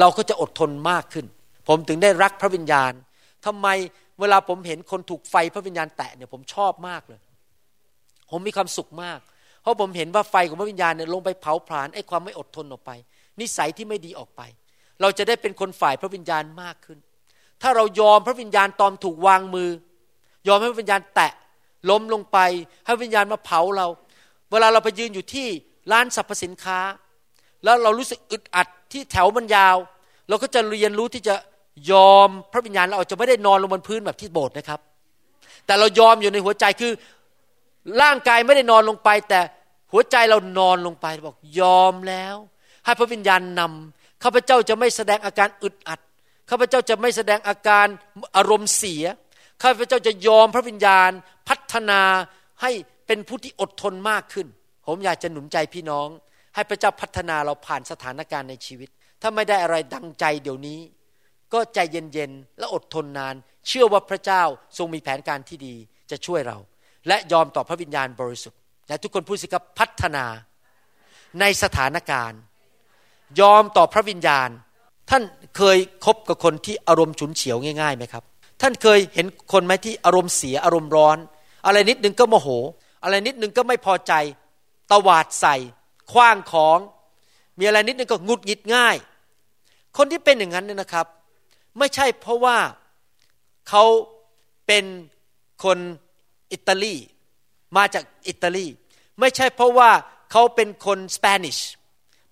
[0.00, 1.26] เราก็จะอดทนมากขึ้น
[1.68, 2.92] ผมถึงได้รักพระวิญญาณ
[3.46, 3.66] ทำไม
[4.20, 7.20] เวลาผมเห็นคนถูกไฟพระวิญญาณแตะเนี่ยผมชอบมากเลย
[8.30, 9.18] ผมมีความสุขมาก
[9.62, 12.90] เพราะผมเห็นว่าไฟของพระวิญญาณเนี่ยลงไปเผาผลาญไอ้ความไม่อดทนออกไป
[13.40, 14.42] นิสัยที่ไม่ดีออกไป
[15.00, 16.98] เราจะได้เป็นคนฝ่ายพระวิญญาณมากขึ้น
[17.62, 19.70] ถ้าเรายอมพระวิญญาณตอมถูกวางมือ
[20.48, 21.32] ยอมให้พระวิญญาณแตะ
[21.90, 22.38] ล้มลงไป
[22.86, 23.86] ให้วิญญาณมาเผาเรา
[24.50, 25.48] เวลาเราไปยืนอยู่ที่
[25.92, 26.80] ร้านสรรพสินค้า
[27.64, 29.76] แล้วเรารู้สึกอึดอัดที่แถวมันยาว
[30.28, 31.34] เราก็จะเรียนรู้ที่จะ
[31.90, 34.80] ยอมพระวิญญาณเราจะไม่ได้นอนลงบนพื้นแบบที่โบสถ์นะครับ
[35.66, 36.92] แต่เรายอมอยู่ในหัวใจคือ
[38.02, 39.40] ร่างกายไม่ได้นอนลงไป แต่
[39.92, 42.36] หัวใจเรานอนลงไปบอกยอมแล้ว
[42.84, 46.00] ให้พระวิญญาณนำข้าพเจ้าจะไม่แสดงอาการอึดอัด
[46.50, 47.86] ข้าพเจ้าจะไม่แสดงอาการ
[48.36, 49.04] อารมณ์เสีย
[49.62, 51.10] ข้าพเจ้าจะยอมพระวิญญาณ
[51.48, 52.00] พัฒนา
[52.62, 52.70] ให้
[53.06, 54.46] เป็นผู้ที่อดทนมากขึ้น
[54.86, 56.08] ผมอยากจะหนุนใจพี่น้อง
[56.54, 58.88] ให้พระเจ้าพัฒนาเราผ่านสถานการณ์ในชีวิต
[59.22, 60.80] ถ้าไม่ได้อะไรดังใจเดี๋ยวนี้
[61.52, 63.34] ก็ใจเย็นๆและอดทนนาน
[63.68, 64.42] เชื่อว่าพระเจ้า
[64.78, 65.74] ทรงมีแผนการที่ดี
[66.10, 66.58] จะช่วยเรา
[67.08, 70.24] และยอมต่อพระวิญญาณบริสุทธิ์และทุกคนพูดสิครับพัฒนา
[71.40, 72.40] ในสถานการณ์
[73.40, 74.48] ยอมต่อพระวิญญาณ
[75.10, 75.22] ท่าน
[75.56, 78.24] เคยคบกับคนที่อารมณ์ฉุนเฉียวง่ายๆไหมครับ
[78.62, 81.18] ท่านเคยเห็นคนไหมที่อารมณ์เสียอารมณ์ร้อน
[81.66, 82.48] อะไรนิดนึงก็โมโห
[83.04, 84.12] อะไรนิดนึงก็ไม่พอใจ
[84.92, 85.56] ตวาดใส่
[86.12, 86.78] คว้างของ
[87.58, 88.96] มีอะไรนิดนึงก็งุดหงิดง่าย
[89.96, 91.06] คนที่เป็นอย่างนั้นเนี่ยนะครับ
[91.78, 92.56] ไม่ใช่เพราะว่า
[93.68, 93.84] เขา
[94.66, 94.84] เป็น
[95.64, 95.78] คน
[96.52, 96.94] อิตาลี
[97.76, 98.66] มาจากอิตาลี
[99.20, 99.90] ไม่ใช่เพราะว่า
[100.32, 101.58] เขาเป็นคนสเปนิช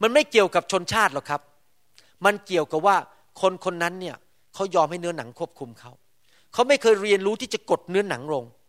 [0.03, 1.41] มันไม่เกี่ยวกับชนชาติหรอกครับ
[2.25, 2.97] มันเกี่ยวกับว่า
[3.41, 4.17] คนคนนั้นเนี่ย
[4.55, 5.93] เขายอมให้เนื้อหนังควบคุมเขา
[6.53, 8.62] เขาไม่เคยเรียนรู้ที่จะกดเนื้อหนังลงเ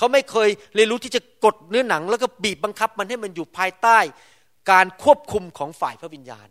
[0.00, 3.98] ขาไม่เคยเรียนรู้ที่จะกดเนื้อหนัง แล้วก็บีบบังคับมันให้มันอยู่ภายใต้
[4.70, 6.48] การควบคุมของฝ่ายพระวิญญาณ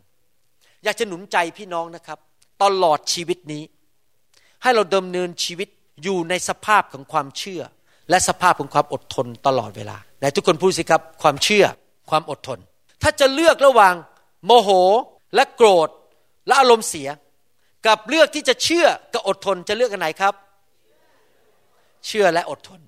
[0.84, 2.20] อยากจะหนุนใจพี่น้องนะครับ
[2.64, 3.64] ตลอดชีวิตนี้
[4.64, 5.70] ให้เราดำเนินชีวิต
[6.04, 7.62] อยู่ในสภาพของความเชื่อ
[8.10, 11.66] และสภาพของความอดทนตลอดเวลาไหนทุกคนพูดสิครับความเชื่อ
[12.10, 12.60] ความอดทน
[13.02, 13.94] ถ้าจะเลือกระหว่าง
[14.46, 14.70] โมโห
[15.36, 15.90] และโกรธ
[16.48, 17.10] และอารมณ์เสีย
[17.88, 20.34] กับเลือกที่จะเชื่อกับอดทนจะเลือกกันไหนครับ
[22.08, 22.82] เชื่อและอดทน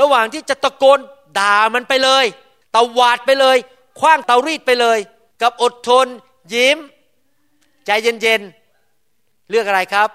[0.00, 0.98] ระหว่างที่จะตะโกน
[1.38, 2.24] ด่ามันไปเลย
[2.74, 3.56] ตาวาดไปเลย
[4.00, 4.98] คว้างเตารีดไปเลย
[5.42, 6.06] กับอดทน
[6.54, 6.78] ยิ้ม
[7.86, 10.08] ใจเย็นๆ เลือกอะไรครับ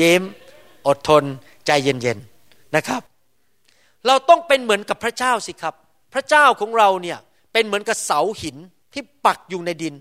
[0.00, 0.22] ยิ้ม
[0.86, 1.24] อดทน
[1.66, 3.02] ใจเย็นๆ นะครับ
[4.06, 5.74] เราต้องเป็นเหมือนกับพระเจ้าสิครับ
[6.14, 7.18] พระเจ้าของเราเนี่ย
[7.52, 8.56] เป็นเหมือนกับเสาหิน
[8.92, 9.94] ที่ปักอยู่ในดิน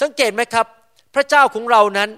[0.00, 0.66] สังเกตไหมครับ
[1.14, 2.10] พระเจ้าของเรานั้น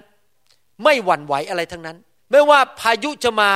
[0.83, 1.97] ไม่หวั่นไหวอะไรทั้งนั้น
[2.31, 3.51] ไม่ว่าพายุจะมา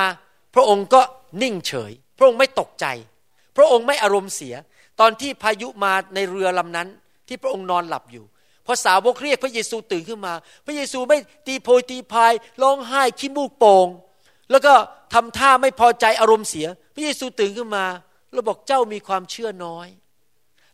[0.53, 1.01] พระองค์ก็
[1.41, 2.85] นิ่งเฉย พระองค์ไม่ตกใจ
[3.57, 4.55] พระองค์ไม่อารมณ์เสีย
[4.99, 6.87] ตอนที่พายุมาในเรือลำนั้น
[7.27, 8.25] ที่พระองค์นอนหลับอยู่
[8.65, 10.33] พอสาวกเรียกพระเยซูตื่นขึ้นมา
[10.65, 11.17] พระเยซูไม่
[11.47, 13.87] ตีโพยตีพายร้องไห้ขี้มูกโป่ง
[14.51, 14.73] แล้วก็
[15.13, 17.85] ทำท่าไม่พอใจอารมณ์เสีย พระเยซูตื่นขึ้นมา
[18.31, 19.87] แล้วบอกเจ้ามีความเชื่อน้อย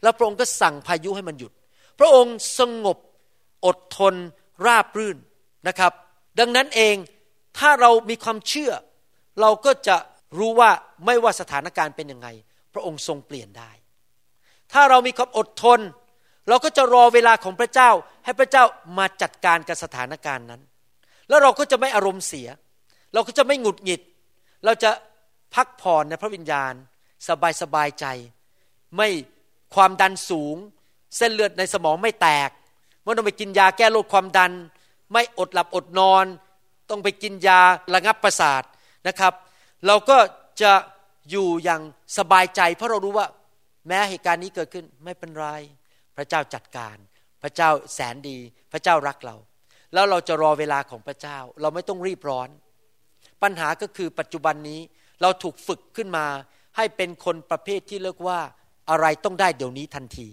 [0.01, 1.51] แล้วพระองค์ก็สั่งพายุให้มันหยุด
[1.99, 2.97] พระองค์สงบ
[3.65, 4.15] อดทน
[4.65, 5.17] ราบรื่น
[5.67, 5.93] นะครับ
[6.39, 6.95] ดังนั้นเอง
[7.57, 8.71] ถ้าเรามีความเชื่อ
[9.41, 9.97] เราก็จะ
[10.37, 10.69] รู้ว่า
[11.05, 12.27] ไม่ว่าสถานการณ์เป็นยังไง
[12.73, 13.71] พระองค์ทรงเปลี่ยนได้
[14.73, 15.79] ถ้าเรามีความอดทน
[16.49, 17.89] เราก็จะรอเวลาของพระเจ้า
[18.25, 18.63] ให้พระเจ้า
[18.97, 20.61] มาจัดการกับสถานการณ์นั้น
[21.29, 22.47] แล้วเราก็จะไม่อารมณ์เสีย
[23.13, 24.01] เราก็จะไม่หงุดหงิด
[24.65, 24.89] เราจะ
[25.55, 26.73] พักผ่อนในพระวิญญาณ
[27.27, 28.05] สบายสบายใจ
[28.95, 29.09] ไม่
[29.75, 30.55] ความดันสูง
[31.17, 32.49] เส้นเลือดในสมองไม่แตก
[33.03, 34.51] ไม่ต้องไปกินยาแก้โรคความดัน
[35.13, 36.25] ไม่อดหลับอดนอน
[36.89, 37.59] ต้องไปกินยา
[37.93, 38.63] ระงับประสาท
[39.07, 39.33] นะครับ
[39.85, 40.17] เราก็
[40.61, 40.73] จะ
[41.29, 41.81] อยู่อย่าง
[42.17, 43.27] สบายใจ เพราะเรารู้ว่า
[43.87, 45.47] แม้เหตุการณ์นี้เกิดขึ้นไม่เป็นไร
[46.17, 46.97] พระเจ้าจัดการ
[47.41, 48.37] พระเจ้าแสนดี
[48.71, 49.35] พระเจ้ารักเรา
[49.93, 52.49] แล้วเราจะรอเวลาของพระเจ้า เราไม่ต้องรีบร้อน
[53.43, 54.81] ปัญหาก็คือปัจจุบันนี้
[55.21, 56.25] เราถูกฝึกขึ้นมา
[56.77, 58.39] ให้เป็นคนประเภทที่เรียกว่า
[58.89, 60.27] อะไรต้องได้เดี๋ยวนี้ทันที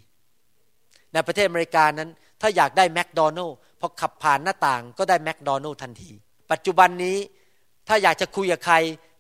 [1.13, 6.11] ในประเทศอเมริกานั้น ถ้าอยากได้แมคโดนัลล์พอขับผ่านหน้าต่างก็ได้แมคโดนัลล์ทันที
[6.53, 7.17] ปัจจุบันนี้
[7.89, 8.77] ถ้าอยากจะคุยกับใคร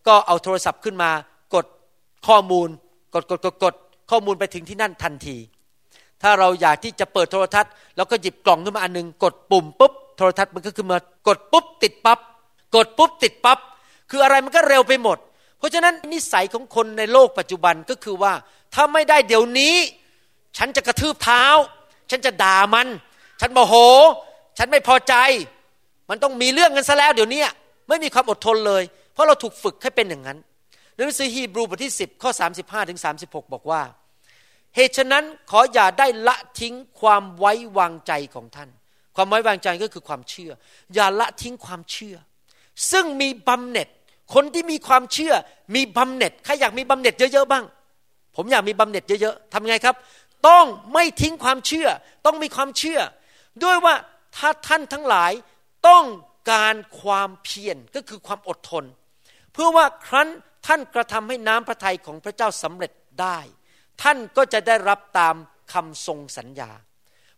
[0.07, 1.11] ก็เอาโทรศัพท์ขึ้นมา
[1.55, 1.66] กด
[2.26, 2.68] ข้อมูล
[3.14, 3.74] กดกดกดกด
[4.11, 5.36] ข้อมูลไปถึงที่นั่นทันที
[6.22, 10.98] ถ้าเราอยากที่จะเปิดโทรทัศน์เราก็หยิบกล่องขึ้นมาอันนึง กดปุ่มปุ๊บโทรทัศน์มันก็ขึ้นมา
[11.28, 12.18] กดปุ๊บติดปับ๊บ
[12.76, 13.59] กดปุ๊บติดปับ๊บ
[14.11, 15.18] คืออะไรมันก็เร็วไปหมด
[15.59, 18.32] เพราะฉะนั้นนิสัยของคนในโลกปัจจุบันก็คือว่า
[18.74, 19.74] ถ้าไม่ได้เดี๋ยวนี้
[20.57, 21.44] ฉันจะกระทืบเท้า
[22.11, 22.88] ฉันจะด่ามัน
[23.40, 23.74] ฉันโมโห
[24.59, 25.14] ฉันไม่พอใจ
[26.11, 27.42] มันต้องมีเรื่องกันซะแล้วเดี๋ยวนี้
[27.88, 28.82] ไม่มีความอดทนเลย
[29.14, 30.38] เพราะเราถูกฝึกให้เป็นอย่างนั้น
[30.96, 33.82] หนังสือฮีบรูบทที่ 10 ข้อ 35ถึง36 บอกว่า
[34.76, 38.70] เหตุฉะนั้นขออย่าได้ละทิ้งความไว้วางใจของท่าน
[39.16, 40.50] ความไว้วางใจก็คือความเชื่อ
[40.94, 42.16] อย่าละทิ้งความเชื่อ
[42.90, 43.88] ซึ่งมีบำเหน็จ
[44.34, 45.34] คนที่มีความเชื่อ
[45.74, 47.64] มีบำเหน็จใครอยากมีบำเหน็จเยอะๆบ้าง
[48.36, 49.96] ผมอยากมีบำเหน็จเยอะๆทำไงครับ
[50.48, 51.88] ต้องไม่ทิ้งความเชื่อ
[52.26, 53.00] ต้องมีความเชื่อ
[53.64, 53.94] ด้วยว่า
[54.36, 55.32] ถ้าท่านทั้งหลาย
[55.88, 56.04] ต้อง
[56.50, 58.84] การความเพียรก็คือความอดทน
[59.55, 60.28] เพื่อว่าครั้น
[60.66, 63.38] ท่านกระทำให้น้ำพระทัยของพระเจ้าสำเร็จได้
[64.02, 65.34] ท่านก็จะได้รับตาม
[65.72, 66.70] คำทรงสัญญา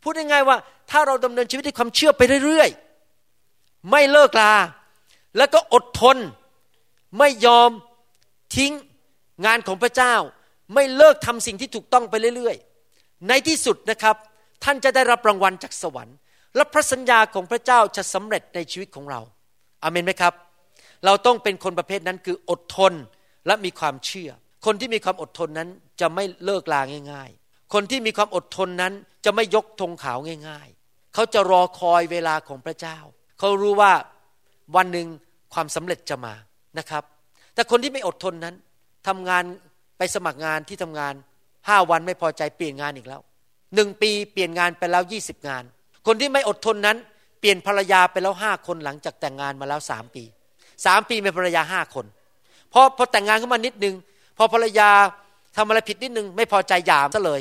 [0.02, 0.56] พูดง่ายๆว่า
[0.90, 4.54] ถ้าเราดำเนินชีวิตด้วยความเชื่อไปเรื่อยๆ ไม่เลิกลา
[5.36, 6.16] แล้วก็อดทน
[7.18, 7.70] ไม่ยอม
[8.56, 8.72] ทิ้ง
[9.44, 10.14] งานของพระเจ้า
[10.74, 14.16] ไม่เลิกทำสิ่งที่ถูกต้องไปเรื่อยๆ ในที่สุดนะครับ
[14.64, 16.16] ท่านจะได้รับรางวัลจากสวรรค์
[16.56, 19.20] และพระสัญญาของพระเจ้าจะสำเร็จในชีวิตของเรา
[19.82, 20.34] อาเมนไหมครับ
[21.04, 22.92] เราต้องเป็นคนประเภทนั้นคืออดทน
[23.46, 24.30] และมีความเชื่อ
[24.66, 25.68] คนที่มีความอดทนนั้น
[26.00, 26.80] จะไม่เลิกลา
[27.12, 28.92] ง่าย ๆ คนที่มีความอดทนนั้น
[29.24, 30.18] จะไม่ยกธงขาว
[30.48, 32.98] ง่าย ๆ เขาจะรอคอยเวลาของพระเจ้า
[33.38, 33.92] เขารู้ว่า
[34.76, 35.06] วันหนึ่ง
[35.54, 36.34] ความสำเร็จจะมา
[36.78, 37.02] นะครับ
[37.54, 38.54] แต่คนที่ไม่อดทนนั้น
[39.08, 39.44] ทำงาน
[39.98, 41.14] ไปสมัครงานที่ทำงาน
[41.68, 43.20] ห้าวันไม่พอใจเปลี่ยนงานอีกแล้ว
[43.74, 45.64] หนึ่งปีเปลี่ยนงานไปแล้วยี่สิบงาน
[46.06, 46.96] คนที่ไม่อดทนนั้น
[47.40, 50.24] เปลี่ยนภรรยาไปแล้วห้าคนหลังจากแต่งงานมาแล้วสามปี
[50.84, 52.06] สามปีมีภรรยาห้าคน
[52.72, 53.94] พอพอแต่งงานขึ้นมานิดนึง
[54.38, 54.90] พอภรรยา
[55.56, 57.40] ทำอะไรผิดนิดนึง ไม่พอใจหยามซะเลย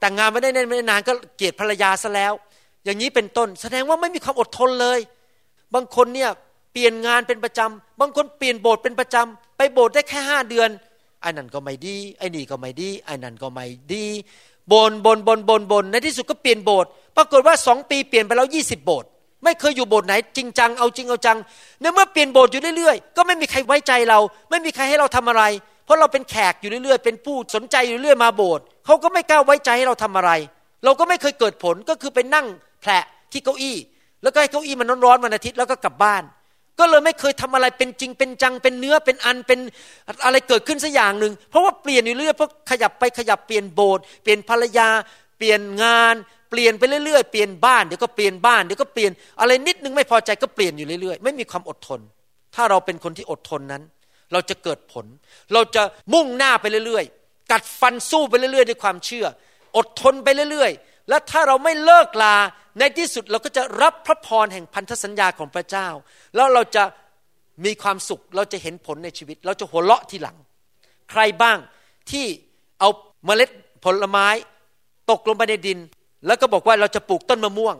[0.00, 2.32] แต่งงานไม่ได้ไม่นานก็เกลียดภรรยาซะแล้ว
[2.84, 4.98] อย่างนี้เป็นต้น แสดงว่าไม่มีความอดทนเลย
[5.74, 6.30] บางคนเนี่ย
[6.72, 10.68] เปลี่ยนงานเป็นประจำบางคนเปลี่ยนโบสถ์เป็นประจำไปโบสถ์ได้แค่ห้าเดือน
[11.20, 14.04] ไอ้นั่นก็ไม่ดีไอ้นี่ก็ไม่ดีไอ้นั่นก็ไม่ดี
[14.72, 19.08] บนบนบนบนบนในที่สุดก็เปลี่ยนโบสถ์ปรากฏว่าสองปีเปลี่ยนไปแล้วยี่สิบโบสถ์
[19.46, 21.38] ไม่เคยอยู่โบสถ์ไหนจริงจังเอาจริงเอาจัง
[21.80, 24.18] ในเมื่อเปลี่ยนโบสถ์อยู่เรื่อยๆ ก็ไม่มีใครไว้ใจเรา
[24.50, 25.42] ไม่มีใครให้เราทำอะไร
[25.84, 30.30] เพราะเราเป็นแขกอยู่เรื่อยๆ เป็นผู้สนใจอยู่เรื่อยมาโบสถ์เขาก็ไม่กล้าไว้ใจให้เราทำอะไร
[30.84, 32.46] เราก็ไม่เคยเกิดผลก็คือไปนั่ง
[32.80, 32.90] แผล
[33.32, 33.76] ที่เก้าอี้
[34.22, 36.22] แล้วก็ให้เก้าอี้มันร้อนๆวันอาทิตย์แล้วก็กลับบ้าน
[36.78, 39.58] ก็เลยไม่เคยทำอะไรเป็นจริงเป็นจังเป็นเนื้อเป็นอันเป็น
[40.24, 44.88] อะไรเกิดขึ้นสักอย่างหนึ่งเพราะว่าเปลี่ยนอยู่เรื่อยเพราะขยับไปขยับเปลี่ยนโบสถ์เปลี่ยนภรรยา
[45.38, 46.14] เปลี่ยนงาน
[46.50, 52.00] เปลี่ยนไปเรื่อยๆ เปลี่ยนบ้านเดี๋ยวก็เปลี่ยนบ้านเดี๋ยวก็เปลี่ยนอะไรนิดนึงไม่พอใจก็เปลี่ยนอยู่เรื่อยๆ ไม่มีความอดทน
[52.54, 53.82] ถ้าเราเป็นคนที่อดทนนั้น
[54.32, 55.06] เราจะเกิดผล
[55.52, 55.82] เราจะ
[56.12, 59.26] มุ่งหน้าไปเรื่อยๆ กัดฟันสู้ไปเรื่อยๆ ด้วยความเชื่อ
[59.76, 62.36] อดทนไปเรื่อยๆ และถ้าเราไม่เลิกลา
[62.78, 65.88] ในที่สุดเราก็จะรับพระพรแห่งพันธสัญญาของพระเจ้า
[66.34, 66.84] แล้วเราจะ
[67.64, 70.36] มีความสุขเราจะเห็นผลในชีวิต เราจะหัวเราะทีหลัง
[71.10, 71.58] ใครบ้าง
[72.10, 72.26] ที่
[72.80, 72.88] เอา
[73.24, 73.50] เมล็ด
[73.84, 74.28] ผลไม้
[75.10, 75.78] ตกลงไปในดิน
[76.26, 77.76] แล้วก็บอกว่าเราจะปลูกต้นมะม่วง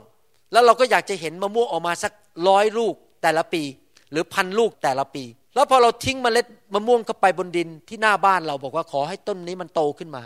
[0.53, 2.13] แล้วเราก็อยากจะเห็นมะม่วงออกมาสัก
[2.49, 3.63] ร้อยลูกแต่ละปี
[4.11, 5.25] หรือพันลูกแต่ละปี
[5.55, 10.23] แล้วพอเราทิ้งมเมล็ดมะม่วงเข้าไปบนดินที่หน้าบ้านเราบอกว่าขอให้ต้นนี้มันโตขึ้นมา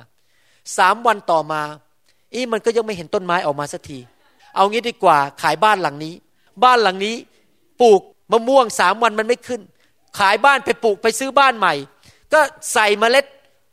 [0.78, 1.62] สามวันต่อมา
[2.34, 3.98] อีมันก็ยังไม่เห็นต้นไม้ออกมาสักที
[4.54, 6.14] เอางี้ดีกว่าขายบ้านหลังนี้
[6.64, 7.16] บ้านหลังนี้
[7.80, 8.00] ปลูก
[8.32, 9.60] มะม่วงสามวันมันไม่ขึ้น
[10.18, 11.74] ขายบ้านไปปลูกไปซื้อบ้านใหม่
[12.32, 12.40] ก็
[12.72, 13.24] ใส่เมล็ด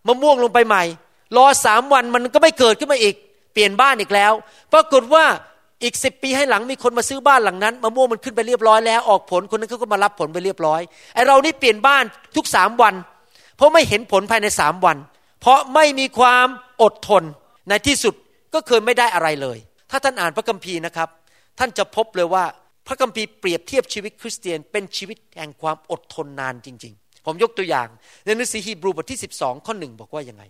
[0.07, 0.83] มะม่วงลงไปใหม่
[1.37, 3.15] รอสามวันมันก็ไม่เกิดขึ้นมาอีก
[3.57, 4.33] ปลี่ยนบ้านอีกแล้ว
[4.73, 5.25] ปรากฏว่า
[5.83, 10.81] อีกสิบปีให้หลังมีคนมาซื้อบ้านหลังนั้นมะม่วงมันขึ้นไปเรียบร้อยแล้วออกผลคนนั้นเขาก็มารับผลไปเรียบร้อย
[11.13, 12.03] ไอเรานี่เปลี่ยนบ้าน
[12.35, 12.93] ทุกสามวัน
[13.57, 14.97] เพราะไม่เห็นผลภายในสามวัน
[15.41, 16.47] เพราะไม่มีความ
[16.81, 17.23] อดทน
[17.69, 18.13] ในที่สุด
[18.53, 19.57] ก็เคยไม่ได้อะไรเลย
[19.91, 21.09] ถ้าท่านอ่านพระคัมภีร์นะครับ
[21.59, 22.43] ท่านจะพบเลยว่า
[22.87, 27.87] พระคัมภีร์เปรียบเทียบชีวิตคริสเตียนเป็นชีวิตแห่งความอดทนนานจริง ๆ ผมยกตัวอย่าง
[28.25, 30.43] ในหนังสือฮีบรูบทที่ 12 ข้อหนึ่งบอกว่ายังไง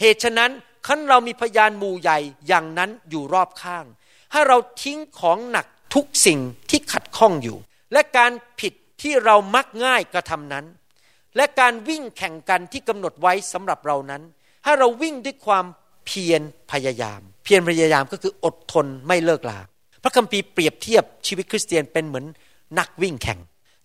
[0.00, 0.50] เหตุฉะนั้น
[0.86, 2.18] ขั้นเรามีพยานหมู่ใหญ่
[2.48, 3.84] อย่างนั้นอยู่รอบข้าง
[4.32, 6.38] ให้เราทิ้งของหนักทุกสิ่ง
[6.70, 7.56] ที่ขัดข้องอยู่
[7.92, 8.72] และการผิด
[9.02, 10.64] ที่เรามักง่ายกระทำนั้น
[11.36, 14.22] และการวิ่งแข่งกันที่กำหนดไว้สำหรับเรานั้น
[14.64, 15.64] ให้เราวิ่งด้วยความ
[16.06, 19.58] เพียรพยายาม เพียรพยายามก็คืออดทนไม่เลิกลา
[20.02, 22.26] พระคัมภีร์เปรียบเทียบชีวิตคริสเตียนเป็นเหมือน
[22.78, 23.38] นักวิ่งแข่ง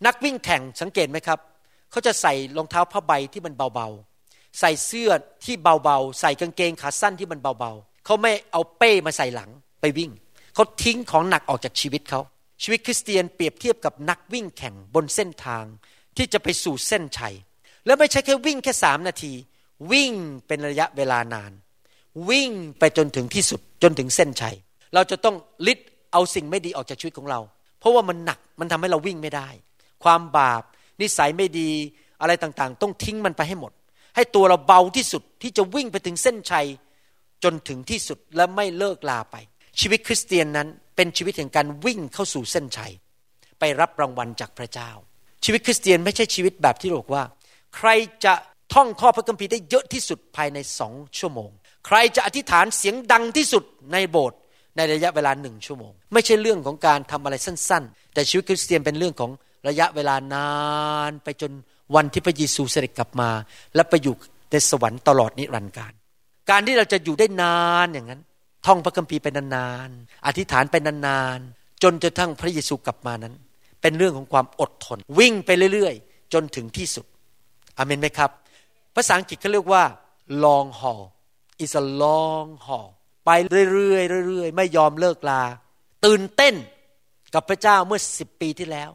[0.06, 1.40] นักวิ่งแข่งสังเกตไหมครับ
[1.92, 3.88] เขาจะใส่รองเท้าผ้าใบที่มันเบา
[4.60, 5.10] ใส่เสื้อ
[5.44, 9.50] ที่เบาๆ ใส่กางเกงขาสั้นที่มันเบาๆ เขาไม่เอาเป้มาใส่หลัง
[9.82, 10.12] ไปวิ่ง
[10.54, 12.22] เขาทิ้งของหนักออกจากชีวิตเขา
[12.64, 15.64] ชีวิตคริสเตียนเปรียบเทียบกับนักวิ่งแข่งบนเส้นทาง
[16.18, 17.36] ที่จะไปสู่เส้นชัย
[17.86, 19.34] แล้วไม่ใช่แค่วิ่งแค่สามนาที
[19.92, 20.12] วิ่ง
[20.48, 21.52] เป็นระยะเวลานาน
[22.30, 24.56] วิ่งไปจนถึงที่สุดจนถึงเส้นชัย
[24.94, 25.36] เราจะต้อง
[25.68, 25.80] ลิด
[26.12, 27.40] เอาสิ่งไม่ดีออกจากชีวิตของเรา
[27.80, 29.48] เพราะว่ามันหนักมันทำให้เราวิ่งไม่ได้
[30.04, 30.64] ความบาป
[31.02, 31.70] นิสัยไม่ดี
[32.22, 33.72] อะไรต่างๆ ต้องทิ้งมันไปให้หมด
[34.16, 36.68] ให้ตัวเราเบาที่สุดที่จะวิ่งไปถึงเส้นชัย
[37.44, 39.36] จนถึงที่สุดและไม่เลิกลาไป
[39.80, 42.94] ชีวิตคริสเตียนนั้นเป็นชีวิตแห่งการวิ่งเข้าสู่เส้นชัย
[43.60, 44.90] ไปรับรางวัลจากพระเจ้า
[45.44, 47.24] ชีวิตคริสเตียนไม่ใช่ชีวิตแบบที่บอกว่า
[47.76, 47.90] ใคร
[48.26, 48.34] จะ
[48.74, 51.50] ท่องข้อพระคัมภีร์ได้เยอะที่สุดภายในสองชั่วโมง
[51.88, 54.40] ใครจะอธิษฐานเสียงดังที่สุดในโบสถ์
[54.76, 59.32] ในระยะเวลาหนึ่งชั่วโมง ไม่ใช่เรื่องของการทำอะไรสั้น ๆ แต่ชีวิตคริสเตียนเป็นเรื่องของ
[59.68, 60.52] ระยะเวลานา
[61.10, 61.52] นไปจน
[61.96, 63.30] วันที่พระเยซูเสด็จกลับมา
[63.76, 64.16] และไปอยู่
[64.52, 65.94] ในสวรรค์ตลอดนิรันดร์การ
[66.50, 68.22] การที่เราจะอยู่ได้นานอย่างนั้น
[68.66, 73.34] ท่องพระคัมภีร์ไปนานๆ อธิษฐานไปนานๆ จนจะทั้งพระเยซูกลับมานั้น
[73.82, 77.06] เป็นเรื่องของความอดทน วิ่งไปเรื่อยๆ จนถึงที่สุด
[77.78, 78.32] อเมนไหมครับ
[78.96, 79.84] ภาษาอังกฤษเขาเรียกว่า
[80.44, 81.04] long haul
[81.64, 82.90] is a long haul
[83.26, 83.30] ไป
[83.72, 85.44] เรื่อยๆเรื่อยๆ ไม่ยอมเลิกลา
[86.06, 86.56] ตื่นเต้น
[87.34, 88.90] กับพระเจ้าเมื่อสิบปีที่แล้ว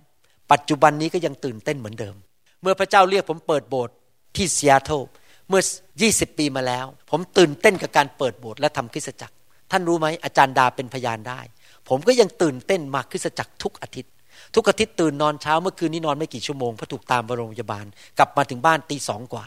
[0.53, 2.17] ปัจจุบันนี้ก็ยังตื่นเต้นเหมือนเดิม
[2.65, 3.95] เมื่อพระเจ้าเรียกผมเปิดโบสถ์
[4.37, 5.03] ที่ซีแอตเทิล
[5.49, 5.63] เมื่อ
[6.01, 9.35] 20 ปีมาแล้ว ผมตื่นเต้นกับการเปิดโบสถ์และทำคริสตจักร
[9.71, 11.41] ท่านรู้ไหมอาจารย์ดาเป็นพยานได้
[11.89, 14.13] ผมก็ยังตื่นเต้นมาคริสตจักรทุกอาทิตย์
[14.55, 17.85] ทุกอาทิตย์ตื่นนอนเช้าเมื่อคืนนี้นอนไม่กี่ชั่วโมงเพราะถูกตามไปโรงพยาบาล
[18.19, 19.45] กลับมาถึงบ้านตีสองกว่า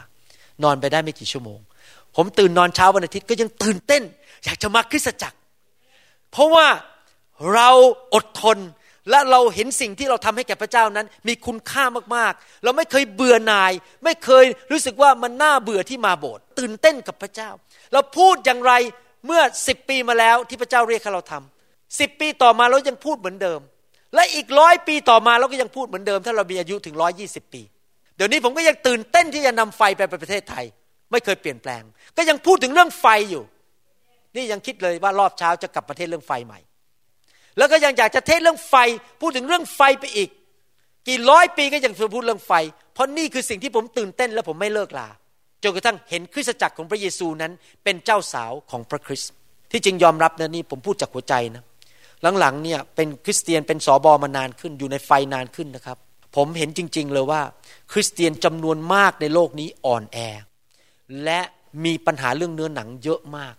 [0.64, 1.58] นอนไปได้ไม่กี่ชั่วโมง
[2.16, 4.02] ผมตื่นนอนเช้าวันอาทิตย์ก็ยังตื่นเต้น
[4.44, 5.36] อยากจะมาคริสตจักร
[6.30, 6.66] เพราะว่า
[7.52, 7.68] เรา
[8.14, 8.58] อดทน
[9.10, 11.84] และเราเห็นสิ่งที่เราทำให้แก่พระเจ้านั้น มีคุณค่า
[12.16, 13.72] มากๆ เราไม่เคยเบื่อหน่าย
[14.04, 17.50] ไม่เคยรู้สึกว่ามันน่าเบื่อที่มาโบสถ์ตื่นเต้นกับพระเจ้า
[17.92, 18.72] เราพูดอย่างไร
[19.26, 23.60] เมื่อสิบปีมาแล้วที่พระเจ้าเรียกให้เราทำสิบปีต่อมาเรายังพูดเหมือนเดิม
[24.14, 27.62] และอีกร้อยปีต่อมาเราก็ยังพูดเหมือนเดิม ถ้าเรามีอายุถึงร้อยี่สิบปี
[28.16, 30.64] เดี๋ยวนี้ผมก็ยังตื่นเต้นที่จะนำไฟไปประเทศไทย
[31.10, 31.82] ไม่เคยเปลี่ยนแปลง
[32.16, 33.44] ก็ยังพูดถึงเรื่องไฟอยู่
[34.36, 36.60] นี่ยังคิดเลยว่ารอบเช้าจะกลับประเทศเรื่องไฟใหม่
[37.58, 38.74] แล้วก็ยังอยากจะเทศเรื่องไฟ
[39.20, 40.30] พูดถึงเรื่องไฟไปอีก
[41.08, 42.52] กี่ร้อยปีก็ยังจะพูดเรื่องไฟ
[42.94, 45.08] เพราะนี่คือสิ่งที่ผมตื่นเต้นและผมไม่เลิกลา
[45.62, 47.52] จนกระทั่งเห็นคริสตจักรของพระเยซูนั้น
[47.84, 49.32] เป็นเจ้าสาวของพระคริสต์
[49.72, 51.64] ที่จริงยอมรับนะนี่ผมพูดจากหัวใจนะ
[52.38, 55.98] หลังๆเนี่ยเป็นคริสเตียนเป็นสอบอมานานขึ้นอยู่ในไฟนานขึ้นนะครับ
[56.36, 57.42] ผมเห็นจริง ๆ เลยว่า
[57.92, 60.18] คริสเตียนจำนวนมากในโลกนี้อ่อนแอ
[61.24, 61.40] และ
[61.84, 63.54] มีปัญหาเรื่องเนื้อหนังเยอะมาก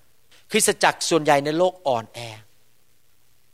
[0.52, 2.20] คริสตจักรส่วนใหญ่ในโลกอ่อนแอ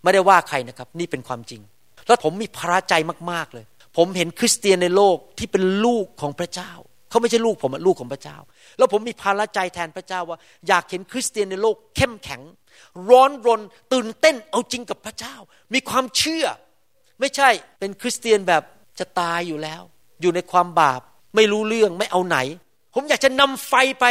[0.06, 1.62] ไม่ได้ว่าใครนะครับ นี่เป็นความจริง
[2.08, 2.94] แล้วผมมีภาระใจ
[3.32, 3.66] มาก ๆเลย
[3.98, 6.72] ผมเห็นคริสเตียนในโลกที่เป็นลูกของพระเจ้า
[7.10, 8.38] เขาไม่ใช่ลูกผมลูกของพระเจ้า
[8.78, 10.38] แล้วผมมีภาระใจแทนพระเจ้าว่า
[10.68, 12.42] อยากเห็นคริสเตียนในโลกเข้มแข็ง
[13.10, 13.62] ร้อนรน
[13.94, 15.36] ตื่นเต้นเอาจริงกับพระเจ้า
[15.74, 16.46] มีความเชื่อ
[17.20, 17.50] ไม่ใช่
[17.80, 18.64] เป็นคริสเตียนแบบ
[19.00, 19.82] จะตายอยู่แล้ว
[20.22, 21.02] อยู่ในความบาป
[21.36, 22.38] ไม่รู้เรื่องไม่เอาไหน
[22.94, 24.06] ผมอยากจะนำไฟไป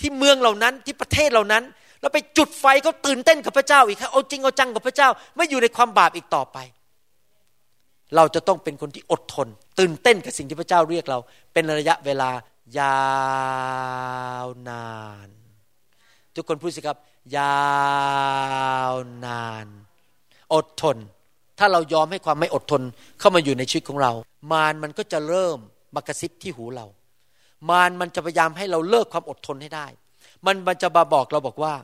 [0.00, 1.62] ที่เมืองเหล่านั้นที่ประเทศเหล่านั้น
[2.04, 6.58] แล้วไปจุดไฟเขาตื่นเต้นกับพระเจ้าอีกเอาจริงเอาจังกับพระเจ้า ไม่อยู่ในความบาปอีกต่อไป
[8.16, 9.48] เราจะต้องเป็นคนที่อดทน
[9.78, 11.18] ตื่นเต้นกับสิ่งที่พระเจ้าเรียกเรา
[11.52, 12.30] เป็นระยะเวลา
[12.78, 13.04] ยา
[14.44, 14.88] วนา
[15.26, 15.28] น
[16.34, 16.98] ทุกคนพูดสิครับ
[17.38, 17.62] ยา
[18.90, 18.92] ว
[19.24, 19.66] นาน
[20.54, 20.96] อดทน
[21.58, 22.82] ถ้าเรายอมให้ความไม่อดทน
[23.20, 24.12] เข้ามาอยู่ในชีวิตของเรา
[24.52, 25.58] มารมันก็จะเริ่ม
[25.94, 26.86] มากระซิบที่หูเรา
[27.70, 29.86] มารมันจะพยายามให้เราเลิกความอดทนให้ได้
[30.46, 31.74] มันมันจะมาบอกเราบอกว่า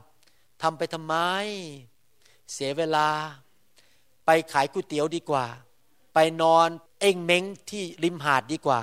[0.62, 1.14] ทำไปทำไม
[2.52, 3.08] เสียเวลา
[4.26, 5.46] ไปขายก๋วยเตี๋ยวดีกว่า
[6.14, 6.68] ไปนอน
[7.00, 8.80] เอ็งเม้งที่ริมหาดดีกว่า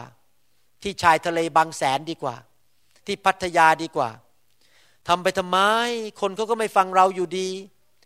[0.81, 2.35] ที่ชายทะเลบางแสนดีกว่า
[3.05, 4.09] ที่พัทยาดีกว่า
[5.07, 5.59] ทำไปทำไม
[6.21, 7.49] คนเขาก็ไม่ฟังเราอยู่ดี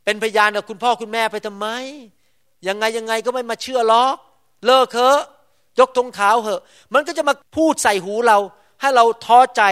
[0.03, 1.67] เป็นพยานกับคุณพ่อคุณแม่ไปทำไม
[2.67, 4.15] ยังไงยังไงก็ไม่มาเชื่อล็อก
[4.65, 5.19] เลิกเถอะ
[5.80, 6.61] ยกธงขาวเหอะ
[6.93, 8.38] มันก็จะมาพูดใส่หูเรา
[8.82, 9.63] ให้เราท้อใจ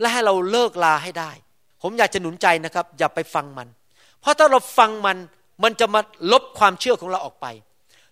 [0.00, 1.30] และให้เราเลิกลาให้ได้
[1.86, 3.68] ผมอยากจะหนุนใจนะครับ อย่าไปฟังมัน
[4.20, 5.16] เพราะถ้าเราฟังมัน
[5.62, 6.00] มันจะมา
[6.32, 7.46] ลบความเชื่อของเราออกไป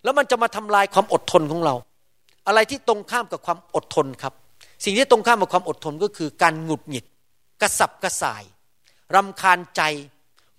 [0.03, 1.75] แล้วมันจะมาทำลายความอดทนของเรา
[2.47, 4.33] อะไรที่ตรงข้ามกับความอดทนครับ
[4.85, 7.05] สิ่งที่ตรงข้ามกับความอดทนก็คือ การหงุดหงิด
[7.61, 8.43] กระสับกระส่าย
[9.15, 9.81] รำคาญใจ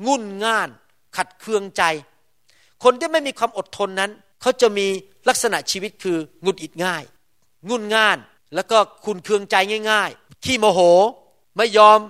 [0.07, 0.69] งุ่นง่าน
[1.17, 1.83] ขัดเคืองใจ
[2.85, 4.11] คนที่ไม่มีความอดทนนั้น
[4.41, 4.87] เขาจะมี
[5.29, 7.05] ลักษณะชีวิตคือหงุดหงิดง่าย
[7.69, 8.19] งุ่นง่าน
[8.55, 9.57] แล้วก็คุณเคืองใจ
[9.91, 10.81] ง่าย ๆ ขี้โมโห
[11.57, 12.01] ไม่ยอม